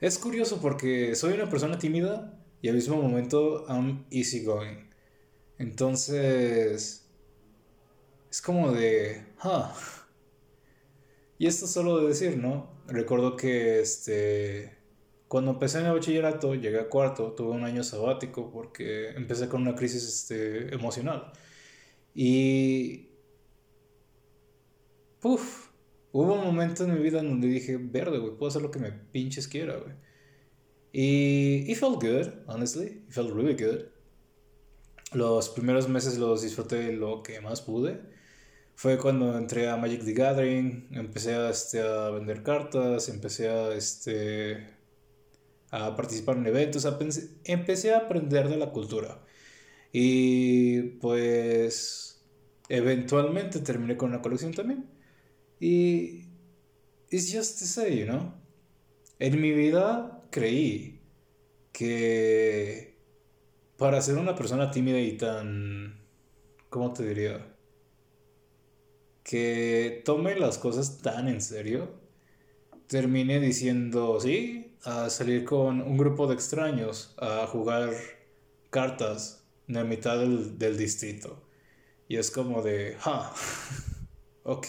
es 0.01 0.17
curioso 0.19 0.59
porque 0.59 1.15
soy 1.15 1.33
una 1.35 1.49
persona 1.49 1.79
tímida 1.79 2.37
y 2.61 2.67
al 2.67 2.75
mismo 2.75 3.01
momento 3.01 3.65
I'm 3.69 4.05
easygoing. 4.11 4.89
Entonces, 5.57 7.07
es 8.29 8.41
como 8.41 8.73
de, 8.73 9.23
ah. 9.39 9.73
Y 11.39 11.47
esto 11.47 11.65
solo 11.65 11.99
de 11.99 12.09
decir, 12.09 12.37
¿no? 12.37 12.69
Recuerdo 12.87 13.37
que 13.37 13.79
este 13.79 14.76
cuando 15.27 15.51
empecé 15.51 15.79
el 15.79 15.91
bachillerato, 15.91 16.55
llegué 16.55 16.79
a 16.79 16.89
cuarto, 16.89 17.33
tuve 17.33 17.51
un 17.51 17.63
año 17.63 17.83
sabático 17.83 18.49
porque 18.51 19.09
empecé 19.09 19.49
con 19.49 19.61
una 19.61 19.75
crisis 19.75 20.03
este, 20.07 20.73
emocional. 20.73 21.31
Y... 22.13 23.09
Puf, 25.19 25.69
hubo 26.11 26.35
un 26.35 26.45
momento 26.45 26.83
en 26.83 26.93
mi 26.93 27.01
vida 27.01 27.19
en 27.19 27.29
donde 27.29 27.47
dije, 27.47 27.77
verde, 27.77 28.19
güey, 28.19 28.37
puedo 28.37 28.49
hacer 28.49 28.61
lo 28.61 28.71
que 28.71 28.79
me 28.79 28.91
pinches 28.91 29.47
quiera, 29.47 29.77
güey. 29.77 29.93
Y 30.93 31.69
it 31.69 31.77
felt 31.77 32.01
good, 32.01 32.29
honestly. 32.47 33.03
It 33.07 33.11
felt 33.11 33.33
really 33.33 33.53
good. 33.53 33.85
Los 35.13 35.49
primeros 35.49 35.87
meses 35.87 36.17
los 36.17 36.41
disfruté 36.41 36.93
lo 36.93 37.21
que 37.23 37.41
más 37.41 37.61
pude. 37.61 38.01
Fue 38.75 38.97
cuando 38.97 39.37
entré 39.37 39.69
a 39.69 39.77
Magic 39.77 40.03
the 40.03 40.13
Gathering, 40.13 40.89
empecé 40.91 41.33
a, 41.33 41.49
este, 41.49 41.81
a 41.81 42.09
vender 42.11 42.43
cartas, 42.43 43.09
empecé 43.09 43.49
a 43.49 43.73
este, 43.73 44.76
a 45.71 45.95
participar 45.95 46.37
en 46.37 46.47
eventos, 46.47 46.87
empecé 47.43 47.93
a 47.93 47.99
aprender 47.99 48.49
de 48.49 48.57
la 48.57 48.71
cultura. 48.71 49.23
Y 49.91 50.81
pues 51.01 52.23
eventualmente 52.69 53.59
terminé 53.59 53.97
con 53.97 54.09
una 54.09 54.21
colección 54.21 54.53
también. 54.53 54.85
Y 55.59 56.25
it's 57.09 57.33
just 57.33 57.59
to 57.59 57.65
say, 57.65 57.97
you 57.99 58.05
know. 58.05 58.33
En 59.19 59.41
mi 59.41 59.51
vida 59.51 60.23
creí 60.29 61.01
que 61.71 62.97
para 63.77 64.01
ser 64.01 64.17
una 64.17 64.35
persona 64.35 64.71
tímida 64.71 64.99
y 64.99 65.17
tan 65.17 65.99
¿cómo 66.69 66.93
te 66.93 67.05
diría? 67.05 67.57
que 69.27 70.03
tome 70.05 70.39
las 70.39 70.57
cosas 70.57 70.99
tan 70.99 71.27
en 71.27 71.41
serio, 71.41 71.91
terminé 72.87 73.39
diciendo, 73.39 74.19
sí, 74.19 74.75
a 74.83 75.09
salir 75.09 75.43
con 75.43 75.81
un 75.81 75.97
grupo 75.97 76.27
de 76.27 76.35
extraños 76.35 77.13
a 77.17 77.45
jugar 77.47 77.93
cartas 78.69 79.43
en 79.67 79.75
la 79.75 79.83
mitad 79.83 80.17
del, 80.17 80.57
del 80.57 80.77
distrito. 80.77 81.43
Y 82.07 82.15
es 82.15 82.31
como 82.31 82.61
de, 82.61 82.95
ha, 83.03 83.33
ok. 84.43 84.67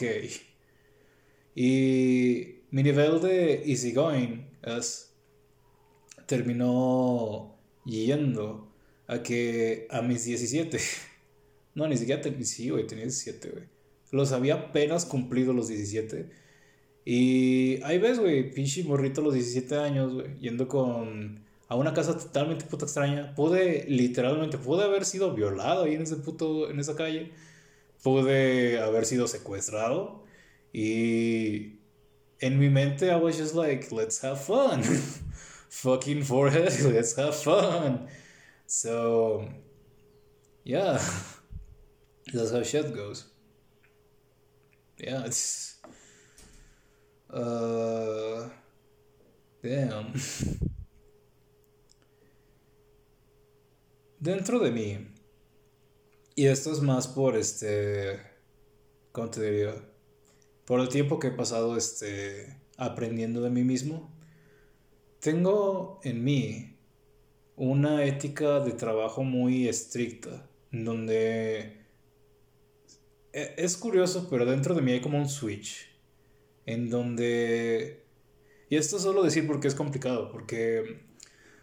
Y 1.55 2.63
mi 2.71 2.83
nivel 2.83 3.21
de 3.21 3.63
easygoing 3.65 4.51
es, 4.63 5.15
terminó 6.27 7.57
yendo 7.85 8.73
a 9.07 9.23
que 9.23 9.87
a 9.91 10.03
mis 10.03 10.25
17, 10.25 10.79
no, 11.75 11.87
ni 11.87 11.97
siquiera 11.97 12.21
tenía, 12.21 12.45
sí, 12.45 12.71
güey, 12.71 12.87
tenía 12.87 13.05
17, 13.05 13.51
güey. 13.51 13.65
Los 14.11 14.33
había 14.33 14.55
apenas 14.55 15.05
cumplido 15.05 15.53
los 15.53 15.69
17 15.69 16.48
y 17.11 17.83
ahí 17.85 17.97
ves, 17.97 18.18
güey, 18.18 18.53
pinche 18.53 18.85
morrito 18.85 19.23
a 19.23 19.25
los 19.25 19.33
17 19.33 19.77
años, 19.77 20.12
güey, 20.12 20.38
yendo 20.40 20.68
con 20.68 21.42
a 21.66 21.75
una 21.75 21.94
casa 21.94 22.18
totalmente 22.18 22.66
puta 22.66 22.85
extraña. 22.85 23.35
Pude, 23.35 23.87
literalmente, 23.88 24.59
pude 24.59 24.85
haber 24.85 25.07
sido 25.07 25.33
violado 25.33 25.85
ahí 25.85 25.94
en 25.94 26.03
ese 26.03 26.16
puto, 26.16 26.68
en 26.68 26.79
esa 26.81 26.97
calle. 26.97 27.33
Pude 28.03 28.79
haber 28.79 29.07
sido 29.07 29.27
secuestrado. 29.27 30.23
Y 30.71 31.79
en 32.40 32.59
mi 32.59 32.68
mente 32.68 33.07
I 33.07 33.16
was 33.16 33.38
just 33.38 33.55
like, 33.55 33.88
let's 33.90 34.23
have 34.23 34.37
fun. 34.38 34.83
Fucking 35.71 36.25
forehead, 36.25 36.79
let's 36.92 37.16
have 37.16 37.35
fun. 37.35 38.07
So, 38.66 39.49
yeah, 40.62 41.01
that's 42.35 42.53
how 42.53 42.62
shit 42.62 42.94
goes. 42.94 43.33
Yeah, 44.99 45.25
it's 45.25 45.78
Uh, 47.31 48.49
damn. 49.62 50.12
Dentro 54.19 54.59
de 54.59 54.71
mí. 54.71 55.09
Y 56.35 56.47
esto 56.47 56.73
es 56.73 56.81
más 56.81 57.07
por 57.07 57.37
este. 57.37 58.19
¿Cómo 59.12 59.29
te 59.31 59.43
diría? 59.43 59.75
Por 60.64 60.81
el 60.81 60.88
tiempo 60.88 61.19
que 61.19 61.27
he 61.29 61.33
pasado 61.33 61.77
este, 61.77 62.59
aprendiendo 62.77 63.43
de 63.43 63.51
mí 63.51 63.62
mismo. 63.62 64.11
Tengo 65.21 66.01
en 66.05 66.25
mí 66.25 66.79
una 67.57 68.05
ética 68.05 68.61
de 68.61 68.73
trabajo 68.73 69.23
muy 69.23 69.69
estricta. 69.69 70.49
Donde. 70.73 71.77
E, 73.33 73.55
es 73.59 73.77
curioso, 73.77 74.29
pero 74.31 74.47
dentro 74.47 74.75
de 74.75 74.81
mí 74.81 74.93
hay 74.93 75.01
como 75.03 75.19
un 75.19 75.29
switch 75.29 75.88
en 76.69 76.91
donde... 76.91 78.05
Y 78.69 78.77
esto 78.77 78.99
solo 78.99 79.23
decir 79.23 79.47
porque 79.47 79.69
es 79.69 79.75
complicado, 79.75 80.31
porque 80.31 81.01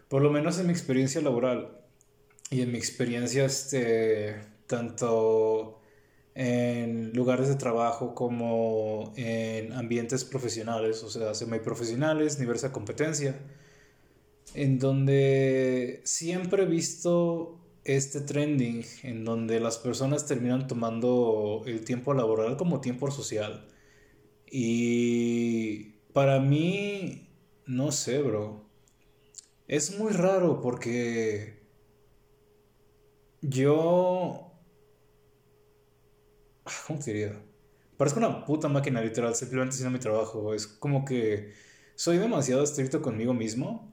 por 0.08 0.20
lo 0.20 0.30
menos 0.32 0.58
en 0.58 0.66
mi 0.66 0.72
experiencia 0.72 1.20
laboral 1.20 1.78
y 2.50 2.62
en 2.62 2.72
mi 2.72 2.78
experiencia 2.78 3.44
este, 3.44 4.34
tanto 4.66 5.80
en 6.34 7.12
lugares 7.12 7.46
de 7.48 7.54
trabajo 7.54 8.16
como 8.16 9.12
en 9.16 9.72
ambientes 9.74 10.24
profesionales, 10.24 11.04
o 11.04 11.08
sea, 11.08 11.34
semiprofesionales, 11.34 12.36
diversa 12.36 12.72
competencia, 12.72 13.38
en 14.54 14.80
donde 14.80 16.00
siempre 16.02 16.64
he 16.64 16.66
visto 16.66 17.60
este 17.84 18.22
trending 18.22 18.84
en 19.04 19.24
donde 19.24 19.60
las 19.60 19.78
personas 19.78 20.26
terminan 20.26 20.66
tomando 20.66 21.62
el 21.66 21.84
tiempo 21.84 22.12
laboral 22.12 22.56
como 22.56 22.80
tiempo 22.80 23.08
social 23.12 23.68
y 24.50 25.96
para 26.12 26.40
mí, 26.40 27.28
no 27.66 27.92
sé, 27.92 28.22
bro. 28.22 28.64
Es 29.68 29.98
muy 29.98 30.12
raro 30.12 30.60
porque 30.60 31.60
yo... 33.42 34.52
Ah, 36.64 36.72
¿Cómo 36.86 36.98
te 37.00 37.12
diría? 37.12 37.42
Parezco 37.96 38.18
una 38.20 38.44
puta 38.44 38.68
máquina 38.68 39.00
literal, 39.02 39.34
simplemente 39.34 39.74
haciendo 39.74 39.92
mi 39.92 39.98
trabajo. 39.98 40.54
Es 40.54 40.66
como 40.66 41.04
que 41.04 41.52
soy 41.94 42.18
demasiado 42.18 42.62
estricto 42.62 43.02
conmigo 43.02 43.34
mismo. 43.34 43.92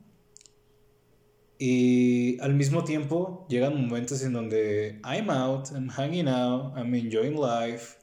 Y 1.57 2.39
al 2.41 2.53
mismo 2.53 2.83
tiempo 2.83 3.45
llegan 3.49 3.79
momentos 3.79 4.21
en 4.23 4.33
donde 4.33 5.01
I'm 5.03 5.29
out, 5.29 5.69
I'm 5.71 5.89
hanging 5.89 6.27
out, 6.27 6.77
I'm 6.77 6.93
enjoying 6.93 7.35
life. 7.35 7.97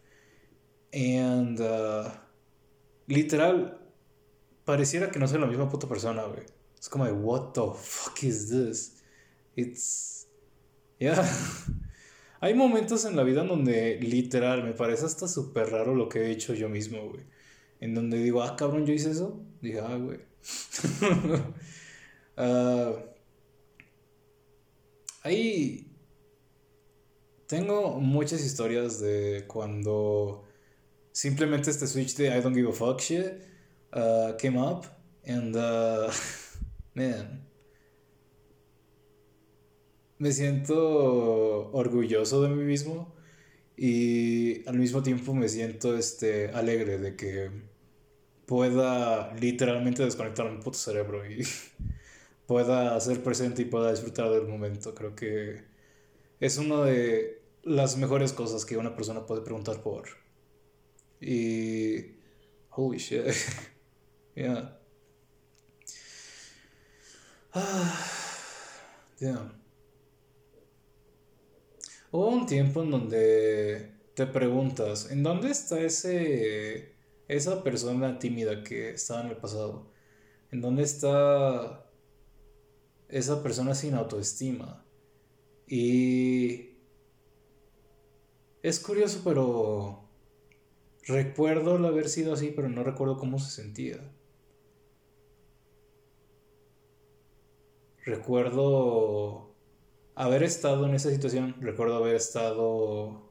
And... 0.92 1.60
Uh, 1.60 2.10
literal, 3.10 3.78
pareciera 4.64 5.10
que 5.10 5.18
no 5.18 5.26
soy 5.26 5.40
la 5.40 5.46
misma 5.46 5.68
puta 5.68 5.88
persona, 5.88 6.22
güey. 6.24 6.44
Es 6.78 6.88
como 6.88 7.04
de, 7.04 7.12
what 7.12 7.52
the 7.52 7.60
fuck 7.74 8.22
is 8.22 8.48
this? 8.48 9.02
It's. 9.56 10.28
Yeah. 10.98 11.22
Hay 12.40 12.54
momentos 12.54 13.04
en 13.04 13.16
la 13.16 13.22
vida 13.22 13.42
en 13.42 13.48
donde 13.48 13.98
literal 14.00 14.64
me 14.64 14.72
parece 14.72 15.04
hasta 15.04 15.28
súper 15.28 15.70
raro 15.70 15.94
lo 15.94 16.08
que 16.08 16.20
he 16.20 16.30
hecho 16.30 16.54
yo 16.54 16.70
mismo, 16.70 17.10
güey. 17.10 17.24
En 17.80 17.94
donde 17.94 18.18
digo, 18.18 18.42
ah, 18.42 18.56
cabrón, 18.56 18.86
yo 18.86 18.94
hice 18.94 19.10
eso. 19.10 19.42
Dije, 19.60 19.80
ah, 19.80 19.96
güey. 19.96 20.20
uh, 22.38 22.96
ahí. 25.22 25.86
Tengo 27.46 27.98
muchas 27.98 28.42
historias 28.42 29.00
de 29.00 29.44
cuando 29.48 30.44
simplemente 31.20 31.70
este 31.70 31.86
switch 31.86 32.16
de 32.16 32.28
I 32.28 32.40
don't 32.40 32.54
give 32.54 32.70
a 32.70 32.72
fuck 32.72 32.98
shit 32.98 33.42
uh, 33.92 34.36
came 34.38 34.58
up 34.58 34.86
and 35.26 35.54
uh, 35.54 36.10
man 36.94 37.46
me 40.16 40.32
siento 40.32 41.72
orgulloso 41.72 42.42
de 42.42 42.48
mí 42.48 42.64
mismo 42.64 43.14
y 43.76 44.66
al 44.66 44.78
mismo 44.78 45.02
tiempo 45.02 45.34
me 45.34 45.48
siento 45.48 45.94
este 45.96 46.50
alegre 46.52 46.96
de 46.98 47.16
que 47.16 47.50
pueda 48.46 49.34
literalmente 49.34 50.02
desconectar 50.02 50.50
mi 50.50 50.62
puto 50.62 50.78
cerebro 50.78 51.30
y 51.30 51.42
pueda 52.46 52.98
ser 52.98 53.22
presente 53.22 53.62
y 53.62 53.66
pueda 53.66 53.90
disfrutar 53.90 54.30
del 54.30 54.48
momento. 54.48 54.94
Creo 54.94 55.14
que 55.14 55.64
es 56.40 56.58
una 56.58 56.82
de 56.82 57.42
las 57.62 57.96
mejores 57.96 58.32
cosas 58.32 58.64
que 58.64 58.76
una 58.76 58.94
persona 58.94 59.24
puede 59.24 59.42
preguntar 59.42 59.82
por. 59.82 60.19
Y. 61.20 62.16
Holy 62.70 62.98
shit. 62.98 63.24
yeah. 64.34 64.76
Ah, 67.52 68.20
Hubo 72.12 72.28
un 72.28 72.46
tiempo 72.46 72.82
en 72.82 72.90
donde 72.90 73.92
te 74.14 74.26
preguntas, 74.26 75.10
¿en 75.10 75.22
dónde 75.22 75.50
está 75.50 75.80
ese 75.80 76.94
esa 77.28 77.62
persona 77.62 78.18
tímida 78.18 78.64
que 78.64 78.90
estaba 78.90 79.22
en 79.22 79.28
el 79.28 79.36
pasado? 79.36 79.92
¿En 80.50 80.60
dónde 80.60 80.82
está 80.82 81.88
esa 83.08 83.42
persona 83.42 83.74
sin 83.74 83.94
autoestima? 83.94 84.84
Y 85.68 86.70
es 88.62 88.80
curioso, 88.80 89.20
pero 89.24 90.09
recuerdo 91.10 91.86
haber 91.86 92.08
sido 92.08 92.34
así, 92.34 92.52
pero 92.54 92.68
no 92.68 92.82
recuerdo 92.82 93.16
cómo 93.16 93.38
se 93.38 93.50
sentía. 93.50 93.98
Recuerdo 98.04 99.54
haber 100.14 100.42
estado 100.42 100.86
en 100.86 100.94
esa 100.94 101.10
situación, 101.10 101.56
recuerdo 101.60 101.96
haber 101.96 102.16
estado... 102.16 103.30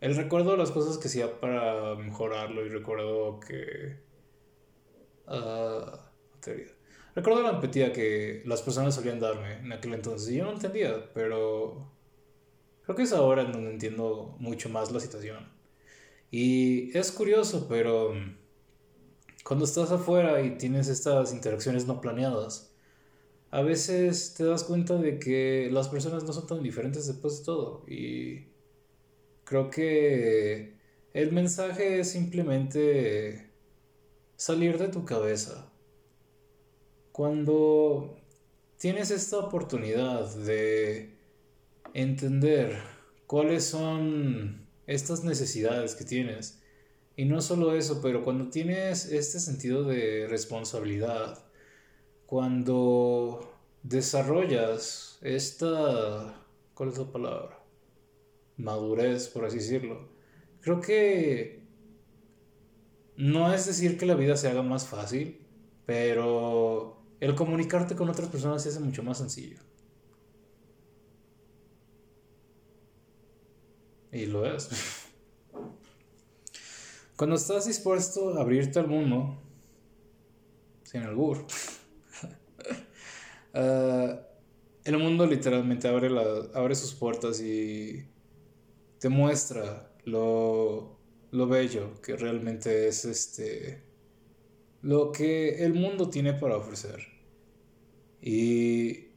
El 0.00 0.16
recuerdo 0.16 0.52
de 0.52 0.56
las 0.56 0.70
cosas 0.70 0.96
que 0.96 1.08
hacía 1.08 1.40
para 1.40 1.94
mejorarlo 1.96 2.64
y 2.64 2.68
recuerdo 2.68 3.40
que... 3.40 4.00
Uh, 5.26 5.96
recuerdo 7.14 7.42
la 7.42 7.50
empatía 7.50 7.92
que 7.92 8.42
las 8.46 8.62
personas 8.62 8.94
solían 8.94 9.20
darme 9.20 9.58
en 9.58 9.72
aquel 9.72 9.94
entonces 9.94 10.34
yo 10.34 10.44
no 10.44 10.52
entendía, 10.52 11.12
pero 11.12 11.92
creo 12.82 12.96
que 12.96 13.02
es 13.02 13.12
ahora 13.12 13.42
en 13.42 13.52
donde 13.52 13.70
entiendo 13.70 14.36
mucho 14.38 14.68
más 14.70 14.90
la 14.90 15.00
situación. 15.00 15.59
Y 16.30 16.96
es 16.96 17.10
curioso, 17.12 17.66
pero 17.68 18.14
cuando 19.44 19.64
estás 19.64 19.90
afuera 19.90 20.42
y 20.42 20.56
tienes 20.56 20.88
estas 20.88 21.32
interacciones 21.32 21.86
no 21.86 22.00
planeadas, 22.00 22.72
a 23.50 23.62
veces 23.62 24.34
te 24.34 24.44
das 24.44 24.62
cuenta 24.62 24.96
de 24.96 25.18
que 25.18 25.68
las 25.72 25.88
personas 25.88 26.22
no 26.24 26.32
son 26.32 26.46
tan 26.46 26.62
diferentes 26.62 27.06
después 27.06 27.38
de 27.38 27.44
todo. 27.44 27.84
Y 27.88 28.46
creo 29.44 29.70
que 29.70 30.74
el 31.12 31.32
mensaje 31.32 31.98
es 32.00 32.10
simplemente 32.10 33.50
salir 34.36 34.78
de 34.78 34.88
tu 34.88 35.04
cabeza. 35.04 35.72
Cuando 37.10 38.16
tienes 38.78 39.10
esta 39.10 39.38
oportunidad 39.38 40.32
de 40.36 41.12
entender 41.92 42.78
cuáles 43.26 43.64
son 43.64 44.59
estas 44.90 45.22
necesidades 45.22 45.94
que 45.94 46.04
tienes, 46.04 46.60
y 47.16 47.24
no 47.24 47.40
solo 47.40 47.74
eso, 47.76 48.00
pero 48.02 48.24
cuando 48.24 48.50
tienes 48.50 49.06
este 49.06 49.38
sentido 49.38 49.84
de 49.84 50.26
responsabilidad, 50.28 51.44
cuando 52.26 53.52
desarrollas 53.84 55.18
esta, 55.20 56.44
¿cuál 56.74 56.88
es 56.88 56.98
la 56.98 57.12
palabra? 57.12 57.64
Madurez, 58.56 59.28
por 59.28 59.44
así 59.44 59.58
decirlo. 59.58 60.08
Creo 60.60 60.80
que 60.80 61.62
no 63.16 63.54
es 63.54 63.66
decir 63.66 63.96
que 63.96 64.06
la 64.06 64.14
vida 64.14 64.36
se 64.36 64.48
haga 64.48 64.62
más 64.62 64.88
fácil, 64.88 65.46
pero 65.86 67.00
el 67.20 67.36
comunicarte 67.36 67.94
con 67.94 68.08
otras 68.10 68.28
personas 68.28 68.62
se 68.62 68.70
hace 68.70 68.80
mucho 68.80 69.04
más 69.04 69.18
sencillo. 69.18 69.58
Y 74.12 74.26
lo 74.26 74.44
es. 74.46 74.68
Cuando 77.16 77.36
estás 77.36 77.66
dispuesto 77.66 78.36
a 78.36 78.40
abrirte 78.40 78.78
al 78.78 78.88
mundo, 78.88 79.38
sin 80.84 81.02
albur, 81.02 81.46
Ah, 83.54 84.20
el 84.84 84.98
mundo 84.98 85.26
literalmente 85.26 85.88
abre, 85.88 86.10
la, 86.10 86.22
abre 86.54 86.74
sus 86.74 86.94
puertas 86.94 87.40
y 87.40 88.04
te 88.98 89.08
muestra 89.08 89.92
lo, 90.04 90.96
lo 91.30 91.46
bello 91.46 92.00
que 92.00 92.16
realmente 92.16 92.88
es 92.88 93.04
este 93.04 93.82
lo 94.82 95.12
que 95.12 95.62
el 95.64 95.74
mundo 95.74 96.08
tiene 96.08 96.32
para 96.32 96.56
ofrecer. 96.56 97.00
Y 98.22 99.08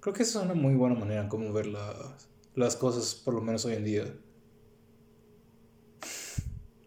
creo 0.00 0.14
que 0.14 0.22
es 0.22 0.34
una 0.34 0.52
muy 0.52 0.74
buena 0.74 0.94
manera 0.94 1.28
como 1.28 1.52
ver 1.52 1.66
las 1.66 2.28
cosas, 2.76 3.14
por 3.14 3.34
lo 3.34 3.40
menos 3.40 3.64
hoy 3.64 3.74
en 3.74 3.84
día. 3.84 4.14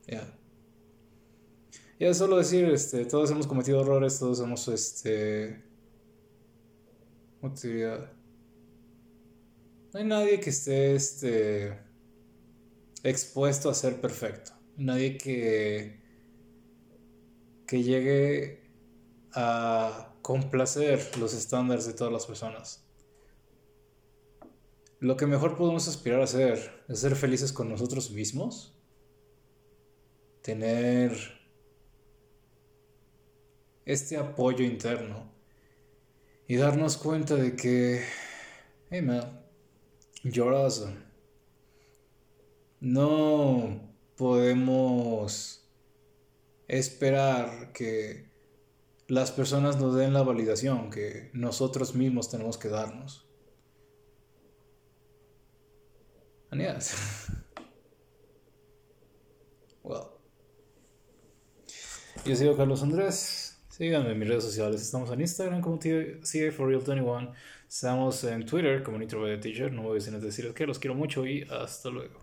Ya. 0.07 0.37
Ya 1.99 2.13
solo 2.13 2.37
decir, 2.37 2.65
este, 2.65 3.05
todos 3.05 3.29
hemos 3.31 3.47
cometido 3.47 3.81
errores, 3.81 4.19
todos 4.19 4.39
hemos, 4.41 4.67
este... 4.67 5.63
¿Cómo? 7.39 7.55
No 9.93 9.99
hay 9.99 10.05
nadie 10.05 10.39
que 10.39 10.49
esté, 10.49 10.95
este... 10.95 11.77
expuesto 13.03 13.69
a 13.69 13.73
ser 13.73 14.01
perfecto. 14.01 14.51
Nadie 14.77 15.17
que... 15.17 16.01
que 17.67 17.83
llegue 17.83 18.61
a 19.33 20.15
complacer 20.21 21.17
los 21.17 21.33
estándares 21.33 21.85
de 21.85 21.93
todas 21.93 22.11
las 22.11 22.25
personas. 22.25 22.83
Lo 25.01 25.17
que 25.17 25.25
mejor 25.25 25.57
podemos 25.57 25.87
aspirar 25.87 26.21
a 26.21 26.25
hacer 26.25 26.83
es 26.87 26.99
ser 26.99 27.15
felices 27.15 27.51
con 27.51 27.67
nosotros 27.67 28.11
mismos, 28.11 28.79
tener 30.43 31.11
este 33.83 34.15
apoyo 34.15 34.63
interno 34.63 35.33
y 36.47 36.55
darnos 36.55 36.97
cuenta 36.97 37.33
de 37.33 37.55
que, 37.55 38.03
hey 38.91 39.01
man. 39.01 39.43
No 42.79 43.81
podemos 44.15 45.67
esperar 46.67 47.73
que 47.73 48.29
las 49.07 49.31
personas 49.31 49.79
nos 49.79 49.95
den 49.95 50.13
la 50.13 50.21
validación 50.21 50.91
que 50.91 51.31
nosotros 51.33 51.95
mismos 51.95 52.29
tenemos 52.29 52.59
que 52.59 52.69
darnos. 52.69 53.30
And 56.51 56.61
yes. 56.61 57.31
well. 59.83 60.19
Yo 62.25 62.35
soy 62.35 62.53
Carlos 62.57 62.83
Andrés. 62.83 63.57
Síganme 63.69 64.11
en 64.11 64.19
mis 64.19 64.27
redes 64.27 64.43
sociales. 64.43 64.81
Estamos 64.81 65.09
en 65.11 65.21
Instagram 65.21 65.61
como 65.61 65.79
CA4Real21. 65.79 67.33
Estamos 67.69 68.23
en 68.25 68.45
Twitter 68.45 68.83
como 68.83 68.97
Nitro 68.97 69.39
Teacher. 69.39 69.71
No 69.71 69.83
voy 69.83 69.91
a 69.91 70.03
decirles 70.03 70.53
que 70.53 70.67
los 70.67 70.77
quiero 70.77 70.93
mucho 70.93 71.25
y 71.25 71.47
hasta 71.49 71.89
luego. 71.89 72.19